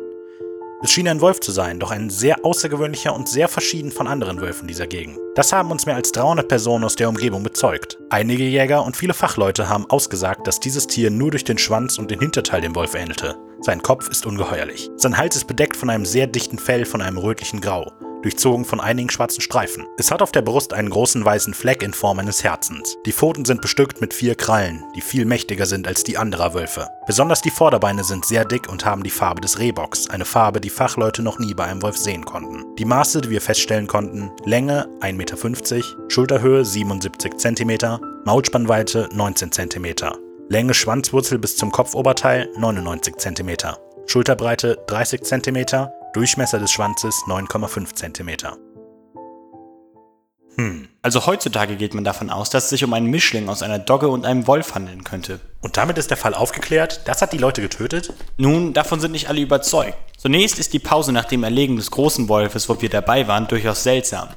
Es 0.84 0.90
schien 0.92 1.08
ein 1.08 1.22
Wolf 1.22 1.40
zu 1.40 1.52
sein, 1.52 1.80
doch 1.80 1.92
ein 1.92 2.10
sehr 2.10 2.44
außergewöhnlicher 2.44 3.14
und 3.14 3.30
sehr 3.30 3.48
verschieden 3.48 3.92
von 3.92 4.08
anderen 4.08 4.42
Wölfen 4.42 4.68
dieser 4.68 4.88
Gegend. 4.88 5.20
Das 5.36 5.54
haben 5.54 5.70
uns 5.70 5.86
mehr 5.86 5.94
als 5.94 6.12
300 6.12 6.48
Personen 6.48 6.84
aus 6.84 6.96
der 6.96 7.08
Umgebung 7.08 7.44
bezeugt. 7.44 8.00
Einige 8.10 8.46
Jäger 8.46 8.84
und 8.84 8.98
viele 8.98 9.14
Fachleute 9.14 9.70
haben 9.70 9.88
ausgesagt, 9.92 10.48
dass 10.48 10.60
dieses 10.60 10.88
Tier 10.88 11.12
nur 11.12 11.30
durch 11.30 11.44
den 11.44 11.60
Schwanz 11.60 12.00
und 12.00 12.10
den 12.10 12.20
Hinterteil 12.20 12.62
dem 12.62 12.74
Wolf 12.74 12.96
ähnelte. 12.96 13.38
Sein 13.60 13.84
Kopf 13.84 14.10
ist 14.10 14.26
ungeheuerlich. 14.26 14.90
Sein 14.98 15.18
Hals 15.18 15.36
ist 15.36 15.46
bedeckt 15.46 15.78
von 15.78 15.92
einem 15.92 16.06
sehr 16.06 16.26
dichten 16.26 16.58
Fell 16.58 16.86
von 16.86 17.04
einem 17.04 17.20
rötlichen 17.20 17.62
Grau 17.62 17.92
durchzogen 18.22 18.66
von 18.66 18.80
einigen 18.80 19.10
schwarzen 19.10 19.42
Streifen. 19.42 19.86
Es 19.98 20.12
hat 20.12 20.22
auf 20.22 20.32
der 20.32 20.42
Brust 20.42 20.74
einen 20.74 20.90
großen 20.90 21.24
weißen 21.24 21.54
Fleck 21.54 21.84
in 21.84 21.94
Form 21.94 22.20
eines 22.20 22.44
Herzens. 22.44 22.98
Die 23.06 23.12
Pfoten 23.12 23.46
sind 23.46 23.62
bestückt 23.62 24.02
mit 24.02 24.14
vier 24.14 24.36
Krallen, 24.36 24.84
die 24.96 25.02
viel 25.02 25.26
mächtiger 25.26 25.66
sind 25.66 25.88
als 25.88 26.04
die 26.04 26.18
anderer 26.18 26.54
Wölfe. 26.54 26.88
Besonders 27.08 27.42
die 27.42 27.52
Vorderbeine 27.52 28.04
sind 28.04 28.26
sehr 28.26 28.46
dick 28.46 28.70
und 28.70 28.86
haben 28.86 29.04
die 29.04 29.10
Farbe 29.10 29.42
des 29.42 29.60
Rehbocks, 29.60 30.10
eine 30.10 30.26
Farbe, 30.26 30.62
die 30.62 30.70
Fachleute 30.70 31.22
noch 31.22 31.40
nie 31.40 31.54
bei 31.54 31.66
einem 31.66 31.82
Wolf 31.82 31.98
sehen 31.98 32.26
konnten. 32.26 32.64
Die 32.78 32.86
Maße, 32.86 33.22
die 33.22 33.30
wir 33.30 33.42
feststellen 33.42 33.88
konnten, 33.88 34.32
Länge 34.46 34.88
1,50 35.02 35.14
Meter, 35.14 35.82
Schulterhöhe 36.10 36.64
77 36.64 37.38
cm, 37.38 38.00
Maulspannweite 38.26 39.10
19 39.14 39.52
cm. 39.52 39.96
Länge 40.50 40.74
Schwanzwurzel 40.74 41.40
bis 41.40 41.56
zum 41.56 41.72
Kopfoberteil 41.72 42.50
99 42.58 43.16
cm. 43.16 43.56
Schulterbreite 44.06 44.78
30 44.88 45.24
cm, 45.24 45.88
Durchmesser 46.14 46.60
des 46.60 46.72
Schwanzes 46.72 47.24
9,5 47.28 47.96
cm. 47.96 48.58
Hm. 50.58 50.90
Also 51.02 51.26
heutzutage 51.26 51.78
geht 51.78 51.94
man 51.94 52.04
davon 52.04 52.30
aus, 52.30 52.50
dass 52.50 52.66
es 52.66 52.70
sich 52.72 52.84
um 52.84 52.94
einen 52.94 53.08
Mischling 53.08 53.48
aus 53.48 53.64
einer 53.64 53.80
Dogge 53.80 54.10
und 54.10 54.26
einem 54.26 54.46
Wolf 54.46 54.76
handeln 54.76 55.06
könnte. 55.06 55.40
Und 55.62 55.78
damit 55.78 55.98
ist 55.98 56.10
der 56.10 56.18
Fall 56.18 56.34
aufgeklärt? 56.34 57.02
Das 57.06 57.22
hat 57.22 57.32
die 57.32 57.38
Leute 57.38 57.62
getötet? 57.62 58.14
Nun, 58.38 58.74
davon 58.74 59.00
sind 59.00 59.14
nicht 59.14 59.30
alle 59.30 59.40
überzeugt. 59.40 59.98
Zunächst 60.18 60.60
ist 60.60 60.74
die 60.74 60.80
Pause 60.80 61.14
nach 61.14 61.26
dem 61.26 61.44
Erlegen 61.44 61.78
des 61.78 61.92
großen 61.92 62.28
Wolfes, 62.28 62.68
wo 62.68 62.82
wir 62.82 62.90
dabei 62.90 63.30
waren, 63.30 63.48
durchaus 63.48 63.84
seltsam. 63.84 64.28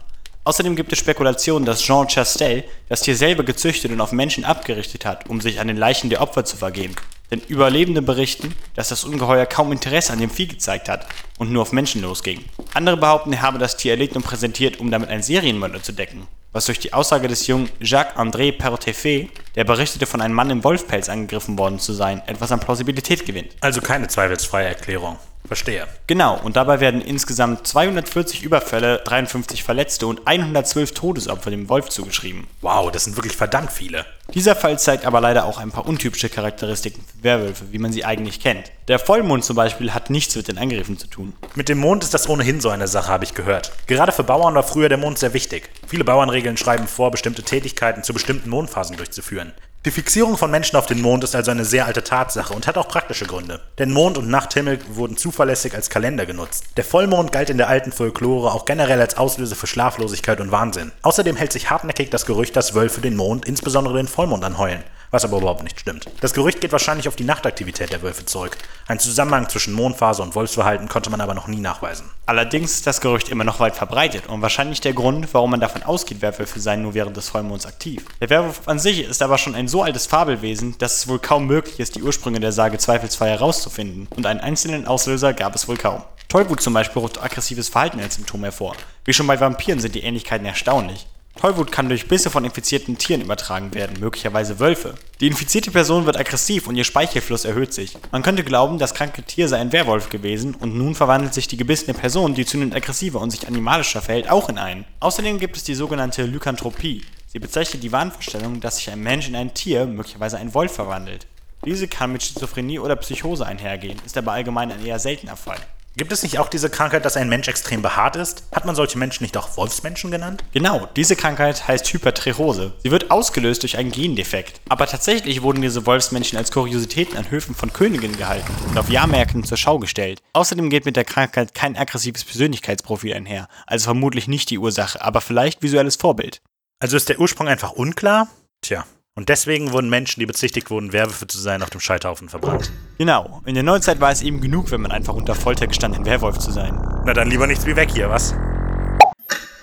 Außerdem 0.44 0.76
gibt 0.76 0.93
es 0.93 0.99
Spekulationen, 1.00 1.67
dass 1.67 1.82
Jean 1.82 2.06
Chastel 2.06 2.65
das 2.88 3.00
Tier 3.00 3.17
selber 3.17 3.43
gezüchtet 3.43 3.91
und 3.91 4.00
auf 4.00 4.12
Menschen 4.12 4.44
abgerichtet 4.44 5.05
hat, 5.05 5.29
um 5.29 5.41
sich 5.41 5.59
an 5.59 5.67
den 5.67 5.76
Leichen 5.76 6.09
der 6.09 6.21
Opfer 6.21 6.44
zu 6.44 6.56
vergehen. 6.56 6.94
Denn 7.34 7.42
Überlebende 7.48 8.00
berichten, 8.00 8.54
dass 8.76 8.90
das 8.90 9.02
Ungeheuer 9.02 9.44
kaum 9.44 9.72
Interesse 9.72 10.12
an 10.12 10.20
dem 10.20 10.31
Vieh 10.31 10.46
gezeigt 10.46 10.88
hat 10.88 11.08
und 11.36 11.50
nur 11.50 11.62
auf 11.62 11.72
Menschen 11.72 12.00
losging. 12.00 12.44
Andere 12.75 12.96
behaupten, 12.96 13.32
er 13.32 13.42
habe 13.42 13.58
das 13.58 13.76
Tier 13.76 13.90
erlegt 13.90 14.14
und 14.14 14.22
präsentiert, 14.22 14.78
um 14.78 14.92
damit 14.92 15.08
einen 15.08 15.25
Serienmörder 15.25 15.82
zu 15.82 15.90
decken. 15.90 16.28
Was 16.52 16.66
durch 16.66 16.78
die 16.78 16.92
Aussage 16.92 17.26
des 17.26 17.48
jungen 17.48 17.70
Jacques-André 17.81 18.52
Pertefet, 18.56 19.30
der 19.56 19.64
berichtete, 19.64 20.06
von 20.06 20.20
einem 20.20 20.37
Mann 20.37 20.50
im 20.50 20.62
Wolfpelz 20.62 21.09
angegriffen 21.09 21.59
worden 21.59 21.80
zu 21.80 21.92
sein, 21.92 22.23
etwas 22.28 22.52
an 22.52 22.61
Plausibilität 22.61 23.26
gewinnt. 23.26 23.50
Also 23.61 23.80
keine 23.80 24.06
zweifelsfreie 24.06 24.68
Erklärung. 24.68 25.18
Verstehe. 25.46 25.86
Genau, 26.06 26.40
und 26.42 26.56
dabei 26.56 26.80
werden 26.80 27.02
insgesamt 27.02 27.66
240 27.66 28.42
Überfälle, 28.42 29.02
53 29.04 29.62
Verletzte 29.62 30.06
und 30.06 30.26
112 30.26 30.94
Todesopfer 30.94 31.50
dem 31.50 31.68
Wolf 31.68 31.90
zugeschrieben. 31.90 32.46
Wow, 32.62 32.90
das 32.90 33.04
sind 33.04 33.16
wirklich 33.16 33.36
verdammt 33.36 33.70
viele. 33.70 34.06
Dieser 34.32 34.56
Fall 34.56 34.78
zeigt 34.78 35.04
aber 35.04 35.20
leider 35.20 35.44
auch 35.44 35.58
ein 35.58 35.70
paar 35.70 35.86
untypische 35.86 36.30
Charakteristiken 36.30 37.04
für 37.04 37.24
Werwölfe, 37.24 37.66
wie 37.72 37.78
man 37.78 37.92
sie 37.92 38.06
eigentlich 38.06 38.40
kennt. 38.40 38.72
Der 38.88 38.98
Vollmond 38.98 39.44
zum 39.44 39.54
Beispiel 39.54 39.92
hat 39.92 40.08
nichts 40.08 40.34
mit 40.34 40.48
den 40.48 40.56
Angriffen 40.56 40.96
zu 40.96 41.08
tun. 41.08 41.34
Mit 41.54 41.68
dem 41.68 41.78
Mond 41.78 42.04
ist 42.04 42.14
das 42.14 42.28
ohnehin 42.28 42.62
so 42.62 42.70
eine 42.70 42.88
Sache, 42.88 43.08
habe 43.08 43.24
ich 43.24 43.34
gehört. 43.34 43.70
Gerade 43.86 44.12
für 44.12 44.24
Bauern 44.24 44.54
war 44.54 44.62
früher 44.62 44.88
der 44.88 44.98
Mond 44.98 45.18
sehr 45.18 45.34
wichtig. 45.34 45.68
Viele 45.86 46.04
Bauernregeln 46.04 46.56
schreiben 46.56 46.88
vor, 46.88 47.10
bestimmte 47.10 47.42
Tätigkeiten 47.42 48.02
zu 48.02 48.14
bestimmten 48.14 48.48
Mondphasen 48.48 48.96
durchzuführen. 48.96 49.52
Die 49.85 49.91
Fixierung 49.91 50.38
von 50.38 50.50
Menschen 50.50 50.76
auf 50.76 50.87
den 50.87 51.03
Mond 51.03 51.25
ist 51.25 51.37
also 51.37 51.50
eine 51.50 51.67
sehr 51.67 51.85
alte 51.85 52.03
Tatsache 52.03 52.55
und 52.55 52.67
hat 52.67 52.79
auch 52.79 52.88
praktische 52.88 53.26
Gründe. 53.26 53.61
Denn 53.76 53.93
Mond 53.93 54.17
und 54.17 54.31
Nachthimmel 54.31 54.79
wurden 54.88 55.19
zuverlässig 55.19 55.75
als 55.75 55.91
Kalender 55.91 56.25
genutzt. 56.25 56.64
Der 56.79 56.85
Vollmond 56.85 57.33
galt 57.33 57.50
in 57.50 57.59
der 57.59 57.69
alten 57.69 57.93
Folklore 57.93 58.53
auch 58.53 58.64
generell 58.64 59.03
als 59.03 59.19
Auslöser 59.19 59.57
für 59.57 59.67
Schlaflosigkeit 59.67 60.41
und 60.41 60.50
Wahnsinn. 60.50 60.91
Außerdem 61.03 61.37
hält 61.37 61.53
sich 61.53 61.69
hartnäckig 61.69 62.09
das 62.09 62.25
Gerücht, 62.25 62.57
dass 62.57 62.75
Wölfe 62.75 63.03
den 63.03 63.14
Mond, 63.14 63.45
insbesondere 63.45 63.99
den 63.99 64.09
Vollmond, 64.09 64.43
anheulen 64.43 64.83
was 65.14 65.25
aber 65.25 65.38
überhaupt 65.38 65.62
nicht 65.62 65.78
stimmt. 65.80 66.06
Das 66.21 66.35
Gerücht 66.35 66.61
geht 66.61 66.73
wahrscheinlich 66.73 67.06
auf 67.09 67.16
die 67.16 67.25
Nachtaktivität 67.25 67.92
der 67.92 68.02
Wölfe 68.02 68.26
zurück. 68.26 68.59
Ein 68.88 68.99
Zusammenhang 68.99 69.49
zwischen 69.49 69.73
Mondphase 69.73 70.23
und 70.23 70.35
Wolfsverhalten 70.35 70.88
konnte 70.88 71.09
man 71.09 71.21
aber 71.21 71.35
noch 71.35 71.47
nie 71.47 71.61
nachweisen. 71.61 72.11
Allerdings 72.26 72.73
ist 72.73 72.87
das 72.87 73.00
Gerücht 73.00 73.28
immer 73.28 73.44
noch 73.44 73.61
weit 73.61 73.76
verbreitet 73.76 74.26
und 74.26 74.42
wahrscheinlich 74.42 74.80
der 74.80 74.92
Grund, 74.92 75.33
warum 75.33 75.52
man 75.52 75.61
davon 75.61 75.85
ausgeht, 75.85 76.21
Werwölfe 76.21 76.59
seien 76.59 76.83
nur 76.83 76.94
während 76.94 77.16
des 77.16 77.28
Vollmonds 77.28 77.64
aktiv. 77.64 78.04
Der 78.21 78.28
Werwolf 78.28 78.62
an 78.66 78.78
sich 78.80 79.04
ist 79.04 79.23
aber 79.23 79.38
schon 79.38 79.54
ein 79.54 79.68
so 79.68 79.83
altes 79.83 80.06
Fabelwesen, 80.06 80.76
dass 80.78 80.97
es 80.97 81.09
wohl 81.09 81.21
kaum 81.21 81.47
möglich 81.47 81.78
ist, 81.78 81.94
die 81.94 82.02
Ursprünge 82.02 82.40
der 82.40 82.52
Sage 82.52 82.78
zweifelsfrei 82.78 83.28
herauszufinden 83.28 84.09
und 84.11 84.26
einen 84.26 84.40
einzelnen 84.40 84.87
Auslöser 84.87 85.33
gab 85.33 85.54
es 85.54 85.68
wohl 85.68 85.76
kaum. 85.76 86.02
Tollwut 86.28 86.61
zum 86.61 86.75
Beispiel 86.75 87.00
ruft 87.00 87.23
aggressives 87.23 87.68
Verhalten 87.68 88.00
als 88.00 88.16
Symptom 88.16 88.42
hervor. 88.42 88.75
Wie 89.04 89.12
schon 89.12 89.28
bei 89.28 89.38
Vampiren 89.38 89.78
sind 89.78 89.94
die 89.94 90.02
Ähnlichkeiten 90.02 90.44
erstaunlich. 90.44 91.06
Tollwut 91.41 91.73
kann 91.73 91.88
durch 91.88 92.09
Bisse 92.09 92.31
von 92.31 92.45
infizierten 92.45 92.97
Tieren 92.97 93.21
übertragen 93.21 93.75
werden, 93.75 93.99
möglicherweise 94.00 94.61
Wölfe. 94.61 94.95
Die 95.21 95.26
infizierte 95.26 95.71
Person 95.71 96.07
wird 96.07 96.17
aggressiv 96.17 96.69
und 96.69 96.76
ihr 96.76 96.85
Speichelfluss 96.85 97.45
erhöht 97.45 97.75
sich. 97.75 97.99
Man 98.12 98.23
könnte 98.23 98.45
glauben, 98.45 98.79
das 98.79 98.95
kranke 98.95 99.23
Tier 99.23 99.49
sei 99.49 99.59
ein 99.59 99.73
Werwolf 99.73 100.09
gewesen 100.09 100.55
und 100.55 100.76
nun 100.76 100.95
verwandelt 100.95 101.35
sich 101.35 101.49
die 101.49 101.57
gebissene 101.57 101.95
Person, 101.95 102.35
die 102.35 102.47
zunehmend 102.47 102.75
aggressiver 102.75 103.21
und 103.21 103.31
sich 103.31 103.47
animalischer 103.47 104.00
verhält, 104.00 104.31
auch 104.31 104.49
in 104.49 104.59
einen. 104.59 104.85
Außerdem 105.00 105.38
gibt 105.38 105.57
es 105.57 105.64
die 105.64 105.75
sogenannte 105.75 106.25
Lykanthropie. 106.25 107.05
Sie 107.26 107.41
bezeichnet 107.41 107.83
die 107.83 107.93
Wahnvorstellung, 107.93 108.61
dass 108.61 108.76
sich 108.76 108.91
ein 108.91 109.00
Mensch 109.00 109.29
in 109.29 109.35
ein 109.35 109.55
Tier, 109.55 109.87
möglicherweise 109.87 110.38
ein 110.38 110.55
Wolf, 110.55 110.73
verwandelt. 110.73 111.26
Diese 111.64 111.88
kann 111.88 112.12
mit 112.12 112.23
Schizophrenie 112.23 112.79
oder 112.79 112.95
Psychose 112.97 113.45
einhergehen, 113.45 114.00
ist 114.07 114.17
aber 114.17 114.33
allgemein 114.33 114.71
ein 114.71 114.85
eher 114.85 114.99
seltener 114.99 115.37
Fall. 115.37 115.59
Gibt 115.96 116.10
es 116.10 116.24
nicht 116.24 116.40
auch 116.40 116.48
diese 116.48 116.70
Krankheit, 116.70 117.04
dass 117.04 117.16
ein 117.16 117.28
Mensch 117.28 117.46
extrem 117.46 117.80
behaart 117.80 118.16
ist? 118.16 118.42
Hat 118.52 118.64
man 118.64 118.74
solche 118.74 118.98
Menschen 118.98 119.22
nicht 119.22 119.36
auch 119.36 119.56
Wolfsmenschen 119.56 120.10
genannt? 120.10 120.42
Genau, 120.52 120.88
diese 120.96 121.14
Krankheit 121.14 121.68
heißt 121.68 121.86
Hypertrichose. 121.86 122.72
Sie 122.82 122.90
wird 122.90 123.12
ausgelöst 123.12 123.62
durch 123.62 123.76
einen 123.76 123.92
Gendefekt. 123.92 124.60
Aber 124.68 124.88
tatsächlich 124.88 125.42
wurden 125.42 125.62
diese 125.62 125.86
Wolfsmenschen 125.86 126.36
als 126.36 126.50
Kuriositäten 126.50 127.16
an 127.16 127.30
Höfen 127.30 127.54
von 127.54 127.72
Königinnen 127.72 128.16
gehalten 128.16 128.52
und 128.68 128.76
auf 128.76 128.90
Jahrmärkten 128.90 129.44
zur 129.44 129.56
Schau 129.56 129.78
gestellt. 129.78 130.20
Außerdem 130.32 130.68
geht 130.68 130.84
mit 130.84 130.96
der 130.96 131.04
Krankheit 131.04 131.54
kein 131.54 131.76
aggressives 131.76 132.24
Persönlichkeitsprofil 132.24 133.14
einher, 133.14 133.46
also 133.64 133.84
vermutlich 133.84 134.26
nicht 134.26 134.50
die 134.50 134.58
Ursache, 134.58 135.00
aber 135.00 135.20
vielleicht 135.20 135.62
visuelles 135.62 135.94
Vorbild. 135.94 136.42
Also 136.80 136.96
ist 136.96 137.08
der 137.08 137.20
Ursprung 137.20 137.46
einfach 137.46 137.70
unklar? 137.70 138.26
Tja. 138.62 138.84
Und 139.16 139.28
deswegen 139.28 139.71
wurden 139.71 139.88
Menschen, 139.88 140.18
die 140.18 140.26
bezichtigt 140.26 140.71
wurden, 140.71 140.92
Werwölfe 140.92 141.28
zu 141.28 141.38
sein, 141.38 141.62
auf 141.62 141.71
dem 141.71 141.80
Scheiterhaufen 141.80 142.28
verbrannt. 142.28 142.73
Genau, 142.99 143.42
in 143.47 143.54
der 143.54 143.62
Neuzeit 143.62 144.00
war 144.00 144.11
es 144.11 144.23
eben 144.23 144.40
genug, 144.40 144.73
wenn 144.73 144.80
man 144.80 144.90
einfach 144.90 145.14
unter 145.14 145.37
Folter 145.37 145.68
gestand, 145.68 145.94
ein 145.94 146.04
Werwolf 146.04 146.38
zu 146.40 146.50
sein. 146.50 146.76
Na 147.04 147.12
dann 147.12 147.30
lieber 147.30 147.47
nichts 147.47 147.64
wie 147.64 147.76
weg 147.76 147.92
hier, 147.92 148.11
was? 148.11 148.35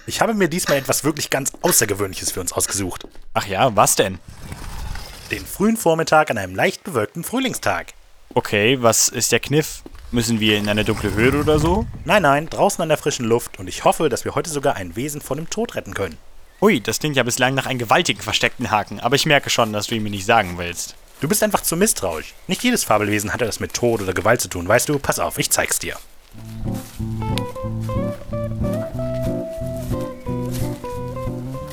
Ich 0.07 0.21
habe 0.21 0.33
mir 0.33 0.47
diesmal 0.47 0.77
etwas 0.77 1.03
wirklich 1.03 1.29
ganz 1.29 1.51
Außergewöhnliches 1.63 2.31
für 2.31 2.39
uns 2.39 2.53
ausgesucht. 2.53 3.09
Ach 3.33 3.45
ja, 3.45 3.75
was 3.75 3.97
denn? 3.97 4.19
Den 5.31 5.45
frühen 5.45 5.75
Vormittag 5.75 6.31
an 6.31 6.37
einem 6.37 6.55
leicht 6.55 6.85
bewölkten 6.85 7.25
Frühlingstag. 7.25 7.93
Okay, 8.33 8.81
was 8.81 9.09
ist 9.09 9.33
der 9.33 9.41
Kniff? 9.41 9.83
Müssen 10.11 10.39
wir 10.39 10.57
in 10.57 10.69
eine 10.69 10.85
dunkle 10.85 11.13
Höhle 11.13 11.41
oder 11.41 11.59
so? 11.59 11.85
Nein, 12.05 12.21
nein, 12.21 12.49
draußen 12.49 12.81
an 12.81 12.87
der 12.87 12.97
frischen 12.97 13.25
Luft 13.25 13.59
und 13.59 13.67
ich 13.67 13.83
hoffe, 13.83 14.07
dass 14.07 14.23
wir 14.23 14.33
heute 14.33 14.49
sogar 14.49 14.77
ein 14.77 14.95
Wesen 14.95 15.19
vor 15.19 15.35
dem 15.35 15.49
Tod 15.49 15.75
retten 15.75 15.93
können. 15.93 16.17
Ui, 16.61 16.79
das 16.79 16.99
klingt 16.99 17.15
ja 17.15 17.23
bislang 17.23 17.55
nach 17.55 17.65
einem 17.65 17.79
gewaltigen 17.79 18.21
versteckten 18.21 18.69
Haken, 18.69 18.99
aber 18.99 19.15
ich 19.15 19.25
merke 19.25 19.49
schon, 19.49 19.73
dass 19.73 19.87
du 19.87 19.95
ihn 19.95 20.03
mir 20.03 20.11
nicht 20.11 20.27
sagen 20.27 20.59
willst. 20.59 20.93
Du 21.19 21.27
bist 21.27 21.41
einfach 21.41 21.61
zu 21.61 21.75
misstrauisch. 21.75 22.35
Nicht 22.47 22.63
jedes 22.63 22.83
Fabelwesen 22.83 23.33
hat 23.33 23.41
etwas 23.41 23.59
mit 23.59 23.73
Tod 23.73 24.01
oder 24.01 24.13
Gewalt 24.13 24.41
zu 24.41 24.47
tun, 24.47 24.67
weißt 24.67 24.89
du? 24.89 24.99
Pass 24.99 25.17
auf, 25.17 25.39
ich 25.39 25.49
zeig's 25.49 25.79
dir. 25.79 25.97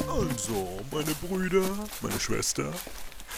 Also, 0.09 0.81
meine 0.91 1.15
Brüder, 1.23 1.63
meine 2.01 2.19
Schwester. 2.21 2.73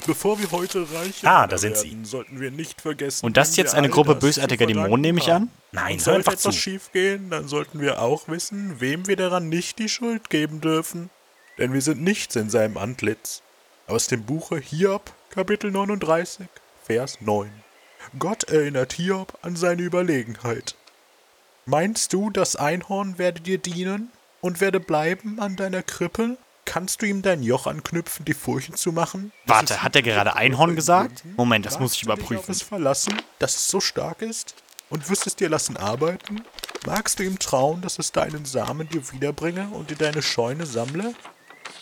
Bevor 0.07 0.39
wir 0.39 0.51
heute 0.53 0.87
reich 0.95 1.27
Ah, 1.27 1.47
da 1.47 1.59
sind 1.59 1.75
werden, 1.77 2.05
sollten 2.05 2.41
wir 2.41 2.51
nicht 2.51 2.81
vergessen. 2.81 3.27
Und 3.27 3.37
das 3.37 3.51
ist 3.51 3.57
jetzt 3.57 3.75
eine 3.75 3.89
Gruppe 3.89 4.15
bösartiger 4.15 4.67
Dämonen, 4.67 5.01
nehme 5.01 5.19
ich 5.19 5.31
an? 5.31 5.51
Nein, 5.73 5.99
sollte 5.99 6.19
einfach 6.19 6.33
etwas 6.33 6.55
zu. 6.55 6.61
schief 6.61 6.91
gehen, 6.93 7.29
dann 7.31 7.49
sollten 7.49 7.81
wir 7.81 8.01
auch 8.01 8.29
wissen, 8.29 8.81
wem 8.81 9.07
wir 9.09 9.17
daran 9.17 9.49
nicht 9.49 9.79
die 9.79 9.89
Schuld 9.89 10.31
geben 10.31 10.61
dürfen. 10.61 11.11
Denn 11.59 11.73
wir 11.73 11.83
sind 11.83 12.03
nichts 12.03 12.37
in 12.37 12.51
seinem 12.51 12.77
Antlitz. 12.77 13.43
Aus 13.87 14.07
dem 14.07 14.25
Buche 14.25 14.59
Hiob, 14.59 15.13
Kapitel 15.31 15.71
39, 15.71 16.47
Vers 16.85 17.21
9. 17.21 17.51
Gott 18.19 18.45
erinnert 18.45 18.93
Hiob 18.95 19.39
an 19.43 19.57
seine 19.57 19.83
Überlegenheit. 19.83 20.77
Meinst 21.67 22.13
du, 22.13 22.31
das 22.31 22.57
Einhorn 22.57 23.19
werde 23.19 23.41
dir 23.41 23.59
dienen 23.59 24.11
und 24.41 24.61
werde 24.61 24.81
bleiben 24.81 25.39
an 25.41 25.57
deiner 25.57 25.83
Krippe? 25.83 26.39
Kannst 26.65 27.03
du 27.03 27.07
ihm 27.07 27.21
dein 27.23 27.43
Joch 27.43 27.67
anknüpfen, 27.67 28.25
die 28.25 28.35
Furchen 28.35 28.77
zu 28.77 28.93
machen? 28.93 29.33
Warte, 29.47 29.83
hat 29.83 29.97
er 29.97 30.03
gerade 30.03 30.37
Einhorn 30.37 30.77
gesagt? 30.77 31.25
Moment, 31.37 31.67
das 31.67 31.79
muss 31.81 31.95
ich 31.95 32.07
Magst 32.07 32.23
du 32.23 32.29
dich 32.29 32.39
auf 32.39 32.45
überprüfen. 32.45 32.53
es 32.53 32.63
verlassen, 32.63 33.23
dass 33.39 33.57
es 33.57 33.69
so 33.69 33.81
stark 33.81 34.23
ist? 34.23 34.55
Und 34.89 35.09
wirst 35.11 35.27
es 35.27 35.37
dir 35.37 35.49
lassen 35.49 35.77
arbeiten? 35.77 36.43
Magst 36.87 37.19
du 37.19 37.25
ihm 37.25 37.39
trauen, 37.39 37.81
dass 37.83 37.99
es 37.99 38.13
deinen 38.13 38.45
Samen 38.45 38.89
dir 38.89 39.03
wiederbringe 39.13 39.69
und 39.69 39.91
dir 39.91 39.97
deine 39.97 40.23
Scheune 40.23 40.67
sammle? 40.67 41.15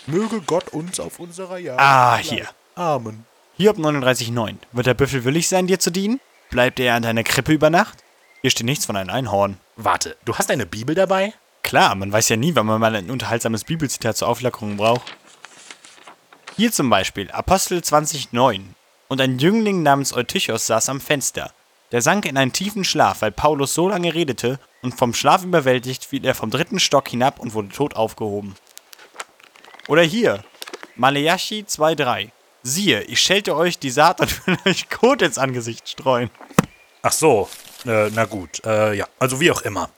Möge 0.08 0.40
Gott 0.40 0.70
uns 0.70 0.98
auf 1.00 1.18
unserer 1.18 1.58
Jagd. 1.58 1.78
Ah, 1.78 2.16
hier. 2.16 2.48
Amen. 2.74 3.26
Hiob 3.58 3.76
39,9. 3.76 4.54
Wird 4.72 4.86
der 4.86 4.94
Büffel 4.94 5.24
willig 5.24 5.48
sein, 5.48 5.66
dir 5.66 5.78
zu 5.78 5.90
dienen? 5.90 6.18
Bleibt 6.48 6.80
er 6.80 6.94
an 6.94 7.02
deiner 7.02 7.24
Krippe 7.24 7.52
über 7.52 7.68
Nacht? 7.68 7.98
Hier 8.40 8.50
steht 8.50 8.64
nichts 8.64 8.86
von 8.86 8.96
einem 8.96 9.10
Einhorn. 9.10 9.58
Warte, 9.76 10.16
du 10.24 10.34
hast 10.34 10.50
eine 10.50 10.64
Bibel 10.64 10.94
dabei? 10.94 11.34
Klar, 11.62 11.94
man 11.94 12.10
weiß 12.10 12.30
ja 12.30 12.36
nie, 12.36 12.54
wann 12.54 12.64
man 12.64 12.80
mal 12.80 12.96
ein 12.96 13.10
unterhaltsames 13.10 13.64
Bibelzitat 13.64 14.16
zur 14.16 14.28
Auflockerung 14.28 14.78
braucht. 14.78 15.14
Hier 16.56 16.72
zum 16.72 16.88
Beispiel, 16.88 17.30
Apostel 17.30 17.80
20,9. 17.80 18.62
Und 19.08 19.20
ein 19.20 19.38
Jüngling 19.38 19.82
namens 19.82 20.14
Eutychos 20.14 20.68
saß 20.68 20.88
am 20.88 21.02
Fenster. 21.02 21.52
Der 21.92 22.00
sank 22.00 22.24
in 22.24 22.38
einen 22.38 22.54
tiefen 22.54 22.84
Schlaf, 22.84 23.20
weil 23.20 23.32
Paulus 23.32 23.74
so 23.74 23.90
lange 23.90 24.14
redete, 24.14 24.58
und 24.80 24.94
vom 24.94 25.12
Schlaf 25.12 25.44
überwältigt 25.44 26.06
fiel 26.06 26.24
er 26.24 26.34
vom 26.34 26.50
dritten 26.50 26.80
Stock 26.80 27.08
hinab 27.10 27.38
und 27.40 27.52
wurde 27.52 27.68
tot 27.68 27.94
aufgehoben. 27.94 28.54
Oder 29.88 30.02
hier, 30.02 30.44
Maleachi 30.96 31.64
2,3. 31.68 32.30
Siehe, 32.62 33.02
ich 33.02 33.20
schelte 33.20 33.56
euch 33.56 33.78
die 33.78 33.90
Saat 33.90 34.20
und 34.20 34.46
will 34.46 34.58
euch 34.66 34.88
Kot 34.90 35.22
ins 35.22 35.38
Angesicht 35.38 35.88
streuen. 35.88 36.30
Ach 37.02 37.12
so, 37.12 37.48
äh, 37.86 38.10
na 38.10 38.24
gut, 38.24 38.64
äh, 38.64 38.94
ja, 38.94 39.06
also 39.18 39.40
wie 39.40 39.50
auch 39.50 39.62
immer. 39.62 39.88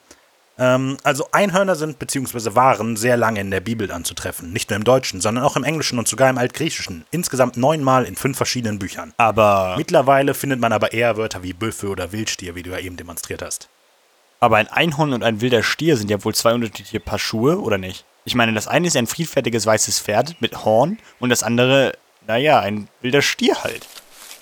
Ähm, 0.58 0.98
also 1.02 1.26
Einhörner 1.32 1.74
sind 1.74 1.98
bzw. 1.98 2.54
waren 2.54 2.96
sehr 2.96 3.16
lange 3.16 3.40
in 3.40 3.50
der 3.50 3.60
Bibel 3.60 3.90
anzutreffen. 3.90 4.52
Nicht 4.52 4.70
nur 4.70 4.76
im 4.76 4.84
Deutschen, 4.84 5.20
sondern 5.20 5.42
auch 5.42 5.56
im 5.56 5.64
Englischen 5.64 5.98
und 5.98 6.06
sogar 6.06 6.28
im 6.30 6.38
Altgriechischen. 6.38 7.04
Insgesamt 7.10 7.56
neunmal 7.56 8.04
in 8.04 8.14
fünf 8.14 8.36
verschiedenen 8.36 8.78
Büchern. 8.78 9.12
Aber, 9.16 9.74
Mittlerweile 9.78 10.34
findet 10.34 10.60
man 10.60 10.72
aber 10.72 10.92
eher 10.92 11.16
Wörter 11.16 11.42
wie 11.42 11.54
Büffel 11.54 11.88
oder 11.88 12.12
Wildstier, 12.12 12.54
wie 12.54 12.62
du 12.62 12.70
ja 12.70 12.78
eben 12.78 12.96
demonstriert 12.96 13.42
hast. 13.42 13.68
aber 14.38 14.56
ein 14.58 14.68
Einhorn 14.68 15.14
und 15.14 15.24
ein 15.24 15.40
wilder 15.40 15.62
Stier 15.62 15.96
sind 15.96 16.10
ja 16.10 16.22
wohl 16.24 16.34
zwei 16.34 16.52
unterschiedliche 16.54 17.00
Paar 17.00 17.18
Schuhe, 17.18 17.58
oder 17.58 17.78
nicht? 17.78 18.04
Ich 18.30 18.36
meine, 18.36 18.52
das 18.52 18.68
eine 18.68 18.86
ist 18.86 18.96
ein 18.96 19.08
friedfertiges 19.08 19.66
weißes 19.66 19.98
Pferd 19.98 20.40
mit 20.40 20.64
Horn 20.64 20.98
und 21.18 21.30
das 21.30 21.42
andere, 21.42 21.94
naja, 22.28 22.60
ein 22.60 22.86
wilder 23.00 23.22
Stier 23.22 23.64
halt. 23.64 23.88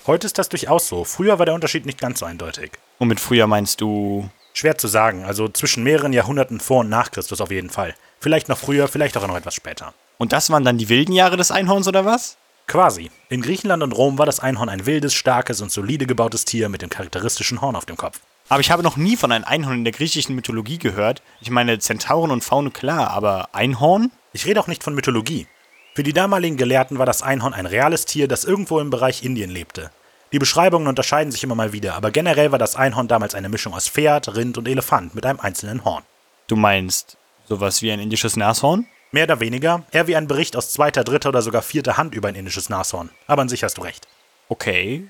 Heute 0.06 0.26
ist 0.26 0.36
das 0.36 0.50
durchaus 0.50 0.88
so. 0.88 1.04
Früher 1.04 1.38
war 1.38 1.46
der 1.46 1.54
Unterschied 1.54 1.86
nicht 1.86 1.98
ganz 1.98 2.18
so 2.18 2.26
eindeutig. 2.26 2.72
Und 2.98 3.08
mit 3.08 3.18
früher 3.18 3.46
meinst 3.46 3.80
du. 3.80 4.28
Schwer 4.52 4.76
zu 4.76 4.88
sagen, 4.88 5.24
also 5.24 5.48
zwischen 5.48 5.84
mehreren 5.84 6.12
Jahrhunderten 6.12 6.60
vor 6.60 6.80
und 6.80 6.90
nach 6.90 7.10
Christus 7.10 7.40
auf 7.40 7.50
jeden 7.50 7.70
Fall. 7.70 7.94
Vielleicht 8.20 8.50
noch 8.50 8.58
früher, 8.58 8.88
vielleicht 8.88 9.16
auch 9.16 9.26
noch 9.26 9.38
etwas 9.38 9.54
später. 9.54 9.94
Und 10.18 10.34
das 10.34 10.50
waren 10.50 10.64
dann 10.64 10.76
die 10.76 10.90
wilden 10.90 11.12
Jahre 11.12 11.38
des 11.38 11.50
Einhorns, 11.50 11.88
oder 11.88 12.04
was? 12.04 12.36
Quasi. 12.66 13.10
In 13.30 13.40
Griechenland 13.40 13.82
und 13.82 13.92
Rom 13.92 14.18
war 14.18 14.26
das 14.26 14.40
Einhorn 14.40 14.68
ein 14.68 14.84
wildes, 14.84 15.14
starkes 15.14 15.62
und 15.62 15.72
solide 15.72 16.04
gebautes 16.04 16.44
Tier 16.44 16.68
mit 16.68 16.82
dem 16.82 16.90
charakteristischen 16.90 17.62
Horn 17.62 17.74
auf 17.74 17.86
dem 17.86 17.96
Kopf. 17.96 18.20
Aber 18.48 18.60
ich 18.60 18.70
habe 18.70 18.82
noch 18.82 18.96
nie 18.96 19.16
von 19.16 19.30
einem 19.30 19.44
Einhorn 19.44 19.78
in 19.78 19.84
der 19.84 19.92
griechischen 19.92 20.34
Mythologie 20.34 20.78
gehört. 20.78 21.22
Ich 21.40 21.50
meine, 21.50 21.78
Zentauren 21.78 22.30
und 22.30 22.44
Faune 22.44 22.70
klar, 22.70 23.10
aber 23.10 23.50
Einhorn? 23.52 24.10
Ich 24.32 24.46
rede 24.46 24.60
auch 24.60 24.66
nicht 24.66 24.82
von 24.82 24.94
Mythologie. 24.94 25.46
Für 25.94 26.02
die 26.02 26.12
damaligen 26.12 26.56
Gelehrten 26.56 26.98
war 26.98 27.06
das 27.06 27.22
Einhorn 27.22 27.54
ein 27.54 27.66
reales 27.66 28.04
Tier, 28.04 28.28
das 28.28 28.44
irgendwo 28.44 28.78
im 28.80 28.90
Bereich 28.90 29.22
Indien 29.24 29.50
lebte. 29.50 29.90
Die 30.32 30.38
Beschreibungen 30.38 30.86
unterscheiden 30.86 31.32
sich 31.32 31.42
immer 31.42 31.54
mal 31.54 31.72
wieder, 31.72 31.94
aber 31.94 32.10
generell 32.10 32.52
war 32.52 32.58
das 32.58 32.76
Einhorn 32.76 33.08
damals 33.08 33.34
eine 33.34 33.48
Mischung 33.48 33.74
aus 33.74 33.88
Pferd, 33.88 34.34
Rind 34.36 34.58
und 34.58 34.68
Elefant 34.68 35.14
mit 35.14 35.26
einem 35.26 35.40
einzelnen 35.40 35.84
Horn. 35.84 36.04
Du 36.46 36.56
meinst 36.56 37.16
sowas 37.48 37.82
wie 37.82 37.90
ein 37.90 38.00
indisches 38.00 38.36
Nashorn? 38.36 38.86
Mehr 39.10 39.24
oder 39.24 39.40
weniger, 39.40 39.84
eher 39.90 40.06
wie 40.06 40.16
ein 40.16 40.28
Bericht 40.28 40.54
aus 40.54 40.70
zweiter, 40.70 41.02
dritter 41.02 41.30
oder 41.30 41.40
sogar 41.40 41.62
vierter 41.62 41.96
Hand 41.96 42.14
über 42.14 42.28
ein 42.28 42.34
indisches 42.34 42.68
Nashorn. 42.68 43.10
Aber 43.26 43.42
an 43.42 43.48
sich 43.48 43.64
hast 43.64 43.78
du 43.78 43.82
recht. 43.82 44.06
Okay. 44.50 45.08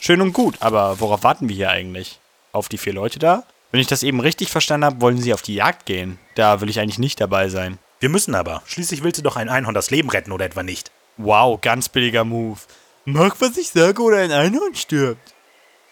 Schön 0.00 0.20
und 0.20 0.32
gut, 0.32 0.56
aber 0.60 1.00
worauf 1.00 1.24
warten 1.24 1.48
wir 1.48 1.56
hier 1.56 1.70
eigentlich? 1.70 2.18
Auf 2.52 2.68
die 2.68 2.76
vier 2.76 2.92
Leute 2.92 3.18
da? 3.18 3.44
Wenn 3.70 3.80
ich 3.80 3.86
das 3.86 4.02
eben 4.02 4.20
richtig 4.20 4.50
verstanden 4.50 4.84
habe, 4.84 5.00
wollen 5.00 5.16
sie 5.16 5.32
auf 5.32 5.40
die 5.40 5.54
Jagd 5.54 5.86
gehen. 5.86 6.18
Da 6.34 6.60
will 6.60 6.68
ich 6.68 6.78
eigentlich 6.78 6.98
nicht 6.98 7.18
dabei 7.18 7.48
sein. 7.48 7.78
Wir 7.98 8.10
müssen 8.10 8.34
aber. 8.34 8.62
Schließlich 8.66 9.02
willst 9.02 9.18
du 9.18 9.22
doch 9.22 9.36
ein 9.36 9.48
Einhorn 9.48 9.74
das 9.74 9.90
Leben 9.90 10.10
retten 10.10 10.32
oder 10.32 10.44
etwa 10.44 10.62
nicht. 10.62 10.90
Wow, 11.16 11.58
ganz 11.62 11.88
billiger 11.88 12.24
Move. 12.24 12.58
Mag, 13.06 13.40
was 13.40 13.56
ich 13.56 13.70
sage, 13.70 14.02
oder 14.02 14.18
ein 14.18 14.32
Einhorn 14.32 14.74
stirbt. 14.74 15.34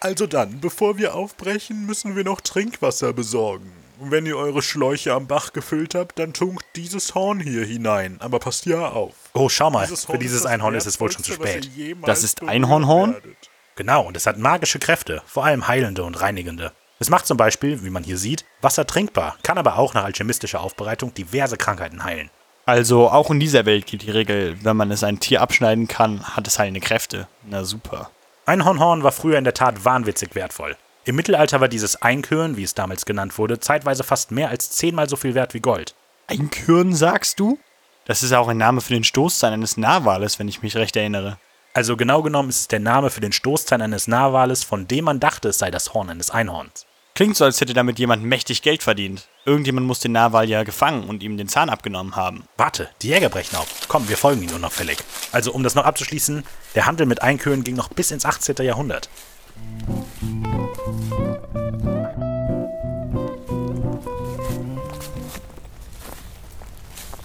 Also 0.00 0.26
dann, 0.26 0.60
bevor 0.60 0.98
wir 0.98 1.14
aufbrechen, 1.14 1.86
müssen 1.86 2.14
wir 2.14 2.24
noch 2.24 2.42
Trinkwasser 2.42 3.14
besorgen. 3.14 3.72
Und 3.98 4.10
wenn 4.10 4.26
ihr 4.26 4.36
eure 4.36 4.60
Schläuche 4.60 5.14
am 5.14 5.26
Bach 5.26 5.54
gefüllt 5.54 5.94
habt, 5.94 6.18
dann 6.18 6.34
tunkt 6.34 6.64
dieses 6.76 7.14
Horn 7.14 7.40
hier 7.40 7.64
hinein. 7.64 8.16
Aber 8.20 8.38
passt 8.38 8.66
ja 8.66 8.88
auf. 8.90 9.14
Oh, 9.32 9.48
schau 9.48 9.70
mal, 9.70 9.86
Dieses 9.86 10.04
für 10.04 10.18
dieses 10.18 10.44
Einhorn 10.44 10.74
ist 10.74 10.86
es 10.86 11.00
wohl 11.00 11.10
schon 11.10 11.24
zu 11.24 11.32
spät. 11.32 11.70
Das 12.04 12.22
ist 12.22 12.42
Einhornhorn? 12.42 13.14
werdet. 13.14 13.50
Genau, 13.76 14.02
und 14.02 14.16
es 14.16 14.26
hat 14.26 14.38
magische 14.38 14.78
Kräfte, 14.78 15.22
vor 15.26 15.44
allem 15.44 15.68
heilende 15.68 16.04
und 16.04 16.20
reinigende. 16.20 16.72
Es 16.98 17.08
macht 17.08 17.26
zum 17.26 17.36
Beispiel, 17.36 17.82
wie 17.82 17.90
man 17.90 18.04
hier 18.04 18.18
sieht, 18.18 18.44
Wasser 18.60 18.86
trinkbar, 18.86 19.36
kann 19.42 19.56
aber 19.56 19.78
auch 19.78 19.94
nach 19.94 20.04
alchemistischer 20.04 20.60
Aufbereitung 20.60 21.14
diverse 21.14 21.56
Krankheiten 21.56 22.04
heilen. 22.04 22.30
Also, 22.66 23.08
auch 23.08 23.30
in 23.30 23.40
dieser 23.40 23.64
Welt 23.64 23.86
gilt 23.86 24.02
die 24.02 24.10
Regel, 24.10 24.56
wenn 24.62 24.76
man 24.76 24.90
es 24.90 25.02
ein 25.02 25.18
Tier 25.18 25.40
abschneiden 25.40 25.88
kann, 25.88 26.22
hat 26.36 26.46
es 26.46 26.58
heilende 26.58 26.80
Kräfte. 26.80 27.26
Na 27.42 27.64
super. 27.64 28.10
Einhornhorn 28.44 29.02
war 29.02 29.12
früher 29.12 29.38
in 29.38 29.44
der 29.44 29.54
Tat 29.54 29.84
wahnwitzig 29.84 30.34
wertvoll. 30.34 30.76
Im 31.04 31.16
Mittelalter 31.16 31.60
war 31.60 31.68
dieses 31.68 32.02
Einkörn, 32.02 32.56
wie 32.56 32.62
es 32.62 32.74
damals 32.74 33.06
genannt 33.06 33.38
wurde, 33.38 33.58
zeitweise 33.58 34.04
fast 34.04 34.30
mehr 34.30 34.50
als 34.50 34.70
zehnmal 34.70 35.08
so 35.08 35.16
viel 35.16 35.34
wert 35.34 35.54
wie 35.54 35.60
Gold. 35.60 35.94
Einkürn, 36.26 36.94
sagst 36.94 37.40
du? 37.40 37.58
Das 38.04 38.22
ist 38.22 38.30
ja 38.30 38.38
auch 38.38 38.48
ein 38.48 38.58
Name 38.58 38.80
für 38.80 38.92
den 38.92 39.04
Stoßzahn 39.04 39.52
eines 39.52 39.76
Narwales, 39.76 40.38
wenn 40.38 40.48
ich 40.48 40.62
mich 40.62 40.76
recht 40.76 40.96
erinnere. 40.96 41.38
Also 41.72 41.96
genau 41.96 42.22
genommen 42.22 42.48
ist 42.48 42.60
es 42.60 42.68
der 42.68 42.80
Name 42.80 43.10
für 43.10 43.20
den 43.20 43.32
Stoßzahn 43.32 43.80
eines 43.80 44.08
Narwales, 44.08 44.64
von 44.64 44.88
dem 44.88 45.04
man 45.04 45.20
dachte, 45.20 45.50
es 45.50 45.58
sei 45.58 45.70
das 45.70 45.94
Horn 45.94 46.10
eines 46.10 46.30
Einhorns. 46.30 46.86
Klingt 47.14 47.36
so, 47.36 47.44
als 47.44 47.60
hätte 47.60 47.74
damit 47.74 47.98
jemand 47.98 48.24
mächtig 48.24 48.62
Geld 48.62 48.82
verdient. 48.82 49.28
Irgendjemand 49.44 49.86
muss 49.86 50.00
den 50.00 50.12
Narwal 50.12 50.48
ja 50.48 50.62
gefangen 50.64 51.04
und 51.04 51.22
ihm 51.22 51.36
den 51.36 51.48
Zahn 51.48 51.68
abgenommen 51.68 52.16
haben. 52.16 52.44
Warte, 52.56 52.88
die 53.02 53.08
Jäger 53.08 53.28
brechen 53.28 53.56
auf. 53.56 53.68
Komm, 53.88 54.08
wir 54.08 54.16
folgen 54.16 54.42
ihnen 54.42 54.54
unauffällig. 54.54 54.98
Also, 55.30 55.52
um 55.52 55.62
das 55.62 55.74
noch 55.74 55.84
abzuschließen, 55.84 56.44
der 56.74 56.86
Handel 56.86 57.06
mit 57.06 57.22
Einköhen 57.22 57.62
ging 57.62 57.76
noch 57.76 57.88
bis 57.88 58.10
ins 58.10 58.24
18. 58.24 58.56
Jahrhundert. 58.64 59.10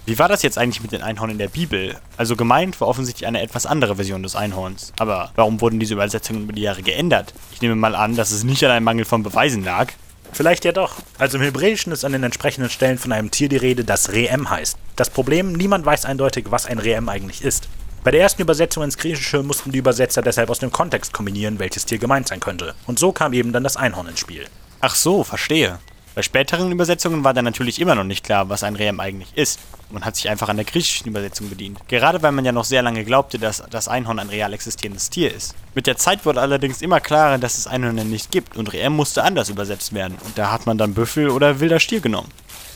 Wie 0.07 0.19
war 0.19 0.29
das 0.29 0.43
jetzt 0.43 0.59
eigentlich 0.59 0.83
mit 0.83 0.91
den 0.91 1.01
Einhorn 1.01 1.31
in 1.31 1.39
der 1.39 1.47
Bibel? 1.47 1.95
Also 2.15 2.35
gemeint 2.35 2.79
war 2.79 2.87
offensichtlich 2.87 3.25
eine 3.25 3.41
etwas 3.41 3.65
andere 3.65 3.95
Version 3.95 4.21
des 4.21 4.35
Einhorns. 4.35 4.93
Aber 4.99 5.31
warum 5.35 5.61
wurden 5.61 5.79
diese 5.79 5.95
Übersetzungen 5.95 6.43
über 6.43 6.53
die 6.53 6.61
Jahre 6.61 6.83
geändert? 6.83 7.33
Ich 7.51 7.61
nehme 7.61 7.75
mal 7.75 7.95
an, 7.95 8.15
dass 8.15 8.29
es 8.29 8.43
nicht 8.43 8.63
an 8.63 8.69
einem 8.69 8.85
Mangel 8.85 9.05
von 9.05 9.23
Beweisen 9.23 9.63
lag. 9.63 9.91
Vielleicht 10.31 10.63
ja 10.63 10.73
doch. 10.73 10.97
Also 11.17 11.39
im 11.39 11.43
Hebräischen 11.43 11.91
ist 11.91 12.05
an 12.05 12.11
den 12.11 12.21
entsprechenden 12.21 12.69
Stellen 12.69 12.99
von 12.99 13.13
einem 13.13 13.31
Tier 13.31 13.49
die 13.49 13.57
Rede, 13.57 13.83
das 13.83 14.11
Reem 14.11 14.51
heißt. 14.51 14.77
Das 14.95 15.09
Problem, 15.09 15.53
niemand 15.53 15.87
weiß 15.87 16.05
eindeutig, 16.05 16.45
was 16.49 16.67
ein 16.67 16.77
Reem 16.77 17.09
eigentlich 17.09 17.41
ist. 17.41 17.67
Bei 18.03 18.11
der 18.11 18.21
ersten 18.21 18.43
Übersetzung 18.43 18.83
ins 18.83 18.99
Griechische 18.99 19.41
mussten 19.41 19.71
die 19.71 19.79
Übersetzer 19.79 20.21
deshalb 20.21 20.51
aus 20.51 20.59
dem 20.59 20.71
Kontext 20.71 21.13
kombinieren, 21.13 21.57
welches 21.57 21.85
Tier 21.85 21.97
gemeint 21.97 22.27
sein 22.27 22.41
könnte. 22.41 22.75
Und 22.85 22.99
so 22.99 23.11
kam 23.11 23.33
eben 23.33 23.51
dann 23.51 23.63
das 23.63 23.75
Einhorn 23.75 24.07
ins 24.09 24.19
Spiel. 24.19 24.45
Ach 24.81 24.93
so, 24.93 25.23
verstehe. 25.23 25.79
Bei 26.15 26.21
späteren 26.21 26.71
Übersetzungen 26.71 27.25
war 27.25 27.33
dann 27.33 27.43
natürlich 27.43 27.81
immer 27.81 27.93
noch 27.93 28.05
nicht 28.05 28.23
klar, 28.23 28.47
was 28.47 28.63
ein 28.63 28.77
Reem 28.77 29.01
eigentlich 29.01 29.35
ist. 29.35 29.59
Man 29.89 30.05
hat 30.05 30.15
sich 30.15 30.29
einfach 30.29 30.47
an 30.47 30.55
der 30.55 30.63
griechischen 30.63 31.09
Übersetzung 31.09 31.49
bedient. 31.49 31.77
Gerade 31.89 32.23
weil 32.23 32.31
man 32.31 32.45
ja 32.45 32.53
noch 32.53 32.63
sehr 32.63 32.81
lange 32.81 33.03
glaubte, 33.03 33.37
dass 33.37 33.61
das 33.69 33.89
Einhorn 33.89 34.19
ein 34.19 34.29
real 34.29 34.53
existierendes 34.53 35.09
Tier 35.09 35.33
ist. 35.35 35.55
Mit 35.73 35.87
der 35.87 35.97
Zeit 35.97 36.25
wurde 36.25 36.39
allerdings 36.39 36.81
immer 36.81 37.01
klarer, 37.01 37.37
dass 37.37 37.57
es 37.57 37.67
Einhörner 37.67 38.05
nicht 38.05 38.31
gibt 38.31 38.55
und 38.55 38.71
Reem 38.71 38.93
musste 38.93 39.23
anders 39.23 39.49
übersetzt 39.49 39.93
werden. 39.93 40.17
Und 40.23 40.37
da 40.37 40.53
hat 40.53 40.65
man 40.65 40.77
dann 40.77 40.93
Büffel 40.93 41.29
oder 41.29 41.59
wilder 41.59 41.81
Stier 41.81 41.99
genommen. 41.99 42.31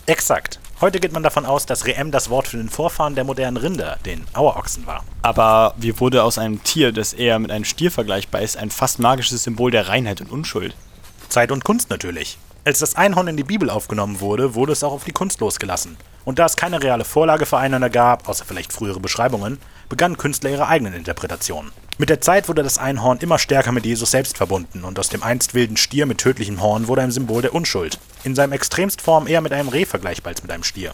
Exakt. 0.06 0.60
Heute 0.82 1.00
geht 1.00 1.14
man 1.14 1.24
davon 1.24 1.46
aus, 1.46 1.66
dass 1.66 1.86
Reem 1.86 2.12
das 2.12 2.30
Wort 2.30 2.50
für 2.50 2.58
den 2.58 2.68
Vorfahren 2.68 3.16
der 3.16 3.24
modernen 3.24 3.56
Rinder, 3.56 4.00
den 4.06 4.26
Auerochsen, 4.34 4.86
war. 4.86 5.06
Aber 5.22 5.76
wie 5.78 5.98
wurde 6.02 6.24
aus 6.24 6.38
einem 6.38 6.62
Tier, 6.66 6.92
das 6.92 7.14
eher 7.14 7.40
mit 7.40 7.52
einem 7.52 7.64
Stier 7.64 7.90
vergleichbar 7.90 8.42
ist, 8.42 8.58
ein 8.58 8.70
fast 8.70 9.00
magisches 9.00 9.44
Symbol 9.44 9.72
der 9.72 9.88
Reinheit 9.88 10.20
und 10.20 10.30
Unschuld? 10.30 10.76
Zeit 11.30 11.54
und 11.54 11.64
Kunst 11.64 11.90
natürlich. 11.90 12.38
Als 12.66 12.80
das 12.80 12.96
Einhorn 12.96 13.30
in 13.30 13.38
die 13.38 13.44
Bibel 13.44 13.70
aufgenommen 13.70 14.20
wurde, 14.20 14.54
wurde 14.54 14.74
es 14.74 14.84
auch 14.84 14.92
auf 14.92 15.06
die 15.06 15.14
Kunst 15.14 15.40
losgelassen. 15.40 15.96
Und 16.26 16.40
da 16.40 16.46
es 16.46 16.58
keine 16.58 16.84
reale 16.84 17.06
Vorlage 17.06 17.46
für 17.46 17.58
Einhörner 17.58 17.90
gab, 17.90 18.28
außer 18.28 18.44
vielleicht 18.46 18.74
frühere 18.74 19.00
Beschreibungen, 19.00 19.60
begannen 19.88 20.18
Künstler 20.18 20.50
ihre 20.50 20.68
eigenen 20.68 20.94
Interpretationen. 20.94 21.72
Mit 21.98 22.10
der 22.10 22.20
Zeit 22.22 22.50
wurde 22.50 22.62
das 22.62 22.78
Einhorn 22.78 23.20
immer 23.20 23.40
stärker 23.40 23.72
mit 23.72 23.86
Jesus 23.86 24.12
selbst 24.12 24.38
verbunden 24.38 24.84
und 24.84 25.00
aus 25.00 25.10
dem 25.10 25.24
einst 25.24 25.54
wilden 25.54 25.78
Stier 25.78 26.06
mit 26.06 26.18
tödlichem 26.18 26.62
Horn 26.62 26.88
wurde 26.88 27.02
ein 27.02 27.12
Symbol 27.12 27.42
der 27.42 27.56
Unschuld. 27.56 27.98
In 28.24 28.36
seinem 28.36 28.52
Extremstform 28.52 29.28
eher 29.28 29.42
mit 29.42 29.54
einem 29.54 29.70
Reh 29.70 29.86
vergleichbar 29.86 30.32
als 30.32 30.44
mit 30.44 30.52
einem 30.52 30.64
Stier. 30.64 30.94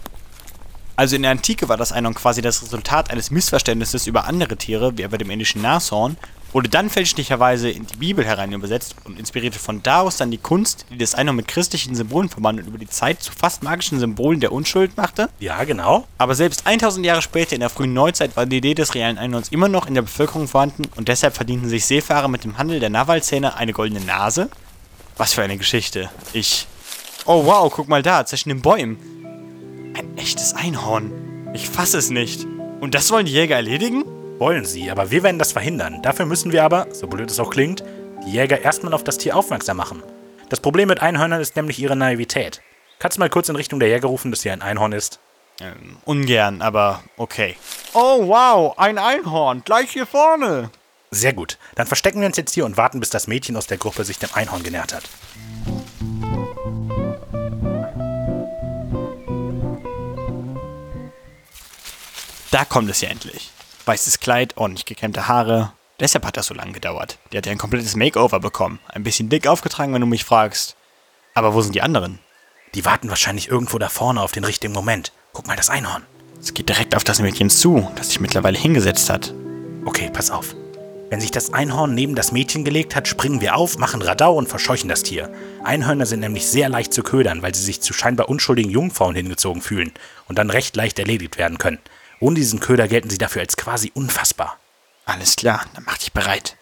Also 0.95 1.15
in 1.15 1.24
der 1.24 1.31
Antike 1.31 1.67
war 1.67 1.77
das 1.77 1.91
Einhorn 1.91 2.15
quasi 2.15 2.41
das 2.41 2.62
Resultat 2.62 3.12
eines 3.12 3.31
Missverständnisses 3.31 4.07
über 4.07 4.25
andere 4.25 4.55
Tiere, 4.55 4.98
wie 4.98 5.01
etwa 5.01 5.17
dem 5.17 5.31
indischen 5.31 5.62
Nashorn, 5.62 6.15
wurde 6.55 6.69
dann 6.69 6.89
fälschlicherweise 6.89 7.69
in 7.69 7.85
die 7.85 7.97
Bibel 7.97 8.24
herein 8.24 8.53
übersetzt 8.53 8.95
und 9.03 9.19
inspirierte 9.19 9.59
von 9.59 9.83
da 9.83 10.00
aus 10.00 10.15
dann 10.15 10.31
die 10.31 10.38
Kunst, 10.38 10.85
die 10.89 10.97
das 10.97 11.13
Einhorn 11.13 11.35
mit 11.35 11.50
christlichen 11.50 11.95
Symbolen 11.95 12.29
verband 12.29 12.62
und 12.62 12.67
über 12.67 12.77
die 12.77 12.88
Zeit 12.88 13.21
zu 13.21 13.33
fast 13.33 13.62
magischen 13.62 14.00
Symbolen 14.00 14.39
der 14.39 14.53
Unschuld 14.53 14.95
machte. 14.95 15.27
Ja, 15.39 15.65
genau. 15.65 16.07
Aber 16.17 16.33
selbst 16.33 16.65
1000 16.65 17.05
Jahre 17.05 17.21
später 17.21 17.55
in 17.55 17.59
der 17.59 17.69
frühen 17.69 17.93
Neuzeit 17.93 18.38
war 18.38 18.45
die 18.45 18.55
Idee 18.55 18.74
des 18.74 18.95
realen 18.95 19.17
Einhorns 19.17 19.50
immer 19.50 19.67
noch 19.67 19.85
in 19.85 19.95
der 19.95 20.03
Bevölkerung 20.03 20.47
vorhanden 20.47 20.83
und 20.95 21.09
deshalb 21.09 21.35
verdienten 21.35 21.67
sich 21.67 21.85
Seefahrer 21.85 22.29
mit 22.29 22.45
dem 22.45 22.57
Handel 22.57 22.79
der 22.79 22.89
Nawalzähne 22.89 23.57
eine 23.57 23.74
goldene 23.74 24.05
Nase. 24.05 24.50
Was 25.17 25.33
für 25.33 25.43
eine 25.43 25.57
Geschichte. 25.57 26.09
Ich. 26.31 26.67
Oh 27.25 27.45
wow, 27.45 27.69
guck 27.69 27.89
mal 27.89 28.01
da, 28.01 28.25
zwischen 28.25 28.47
den 28.47 28.62
Bäumen. 28.62 28.97
Ein 29.93 30.17
echtes 30.17 30.53
Einhorn. 30.53 31.51
Ich 31.53 31.67
fasse 31.67 31.97
es 31.97 32.12
nicht. 32.12 32.47
Und 32.79 32.95
das 32.95 33.12
wollen 33.12 33.25
die 33.25 33.33
Jäger 33.33 33.57
erledigen? 33.57 34.05
Wollen 34.38 34.65
sie, 34.65 34.92
aber 34.92 35.12
wir 35.12 35.24
werden 35.24 35.39
das 35.39 35.54
verhindern. 35.54 36.01
Dafür 36.01 36.25
müssen 36.25 36.51
wir 36.51 36.64
aber, 36.64 36.88
so 36.92 37.07
blöd 37.07 37.31
es 37.31 37.40
auch 37.40 37.50
klingt, 37.50 37.86
die 38.25 38.31
Jäger 38.31 38.59
erstmal 38.59 38.94
auf 38.94 39.03
das 39.03 39.18
Tier 39.18 39.36
aufmerksam 39.36 39.77
machen. 39.77 40.03
Das 40.50 40.59
Problem 40.59 40.90
mit 40.90 41.01
Einhörnern 41.01 41.40
ist 41.40 41.55
nämlich 41.55 41.79
ihre 41.79 41.96
Naivität. 41.96 42.62
Kannst 43.00 43.18
du 43.18 43.20
mal 43.22 43.29
kurz 43.29 43.48
in 43.48 43.55
Richtung 43.55 43.79
der 43.79 43.88
Jäger 43.88 44.09
rufen, 44.09 44.31
dass 44.31 44.44
hier 44.44 44.51
ein 44.51 44.62
Einhorn 44.62 44.92
ist? 44.92 45.20
Ähm, 45.62 45.98
ungern, 46.03 46.62
aber 46.62 47.01
okay. 47.16 47.55
Oh 47.94 48.27
wow, 48.27 48.77
ein 48.77 48.98
Einhorn, 48.98 49.62
gleich 49.64 49.92
hier 49.92 50.05
vorne. 50.05 50.70
Sehr 51.12 51.31
gut. 51.31 51.57
Dann 51.75 51.88
verstecken 51.88 52.20
wir 52.20 52.27
uns 52.27 52.36
jetzt 52.36 52.53
hier 52.53 52.66
und 52.66 52.75
warten, 52.75 53.00
bis 53.00 53.09
das 53.09 53.27
Mädchen 53.27 53.55
aus 53.55 53.68
der 53.68 53.77
Gruppe 53.77 54.03
sich 54.03 54.20
dem 54.20 54.29
Einhorn 54.33 54.64
genähert 54.64 54.94
hat. 54.94 55.03
Da 62.51 62.66
kommt 62.66 62.90
es 62.90 63.00
ja 63.00 63.09
endlich. 63.09 63.51
Weißes 63.85 64.19
Kleid, 64.19 64.57
ordentlich 64.57 64.85
gekämmte 64.85 65.27
Haare. 65.27 65.71
Deshalb 66.00 66.25
hat 66.25 66.37
das 66.37 66.48
so 66.48 66.55
lange 66.55 66.71
gedauert. 66.71 67.19
Der 67.31 67.37
hat 67.37 67.45
ja 67.45 67.51
ein 67.51 67.59
komplettes 67.59 67.95
Makeover 67.95 68.39
bekommen. 68.39 68.79
Ein 68.87 69.03
bisschen 69.03 69.29
dick 69.29 69.45
aufgetragen, 69.45 69.93
wenn 69.93 70.01
du 70.01 70.07
mich 70.07 70.25
fragst. 70.25 70.75
Aber 71.35 71.53
wo 71.53 71.61
sind 71.61 71.75
die 71.75 71.83
anderen? 71.83 72.17
Die 72.74 72.83
warten 72.83 73.09
wahrscheinlich 73.09 73.48
irgendwo 73.48 73.77
da 73.77 73.87
vorne 73.87 74.21
auf 74.21 74.31
den 74.31 74.43
richtigen 74.43 74.74
Moment. 74.74 75.11
Guck 75.33 75.45
mal, 75.45 75.55
das 75.55 75.69
Einhorn. 75.69 76.03
Es 76.41 76.53
geht 76.53 76.67
direkt 76.67 76.95
auf 76.95 77.03
das 77.03 77.19
Mädchen 77.21 77.50
zu, 77.51 77.89
das 77.95 78.07
sich 78.07 78.19
mittlerweile 78.19 78.57
hingesetzt 78.57 79.09
hat. 79.09 79.33
Okay, 79.85 80.09
pass 80.11 80.31
auf. 80.31 80.55
Wenn 81.11 81.21
sich 81.21 81.31
das 81.31 81.53
Einhorn 81.53 81.93
neben 81.93 82.15
das 82.15 82.31
Mädchen 82.31 82.65
gelegt 82.65 82.95
hat, 82.95 83.07
springen 83.07 83.39
wir 83.39 83.55
auf, 83.55 83.77
machen 83.77 84.01
Radau 84.01 84.35
und 84.35 84.50
verscheuchen 84.50 84.89
das 84.89 85.03
Tier. 85.03 85.31
Einhörner 85.63 86.07
sind 86.07 86.21
nämlich 86.21 86.48
sehr 86.48 86.69
leicht 86.69 86.91
zu 86.91 87.03
ködern, 87.03 87.43
weil 87.43 87.53
sie 87.53 87.63
sich 87.63 87.81
zu 87.81 87.93
scheinbar 87.93 88.29
unschuldigen 88.29 88.71
Jungfrauen 88.71 89.15
hingezogen 89.15 89.61
fühlen 89.61 89.93
und 90.27 90.39
dann 90.39 90.50
recht 90.50 90.75
leicht 90.75 90.98
erledigt 90.98 91.37
werden 91.37 91.59
können. 91.59 91.79
Ohne 92.20 92.36
diesen 92.36 92.60
Köder 92.60 92.88
gelten 92.88 93.10
sie 93.10 93.18
dafür 93.18 93.42
als 93.42 93.58
quasi 93.58 93.92
unfassbar. 93.94 94.60
Alles 95.06 95.36
klar, 95.36 95.66
dann 95.74 95.84
mach 95.86 95.98
dich 95.98 96.14
bereit. 96.14 96.58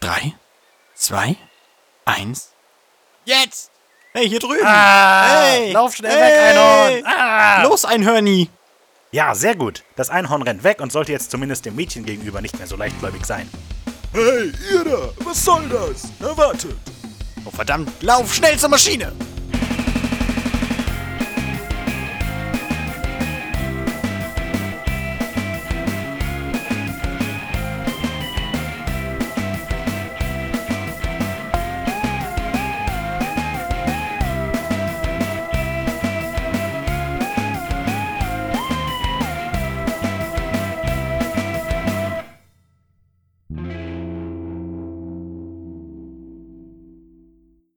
Drei, 0.00 0.34
zwei, 0.94 1.36
eins. 2.04 2.50
Jetzt! 3.24 3.70
Hey, 4.12 4.28
hier 4.28 4.40
drüben! 4.40 4.66
Ah, 4.66 5.44
hey! 5.44 5.72
lauf 5.72 5.94
schnell 5.94 6.10
hey! 6.12 6.20
weg, 6.20 6.56
Einhorn! 6.58 7.04
Ah! 7.06 7.62
Los, 7.62 7.84
Einhörni! 7.84 8.50
Ja, 9.10 9.34
sehr 9.34 9.54
gut. 9.54 9.84
Das 9.96 10.10
Einhorn 10.10 10.42
rennt 10.42 10.64
weg 10.64 10.80
und 10.80 10.90
sollte 10.92 11.12
jetzt 11.12 11.30
zumindest 11.30 11.64
dem 11.64 11.76
Mädchen 11.76 12.04
gegenüber 12.04 12.40
nicht 12.40 12.58
mehr 12.58 12.66
so 12.66 12.76
leichtgläubig 12.76 13.24
sein. 13.24 13.48
Hey, 14.12 14.52
ihr 14.70 14.84
da, 14.84 15.10
was 15.24 15.44
soll 15.44 15.68
das? 15.68 16.04
Na 16.18 16.36
wartet. 16.36 16.76
Oh 17.44 17.50
verdammt, 17.50 17.90
lauf 18.02 18.34
schnell 18.34 18.58
zur 18.58 18.68
Maschine! 18.68 19.12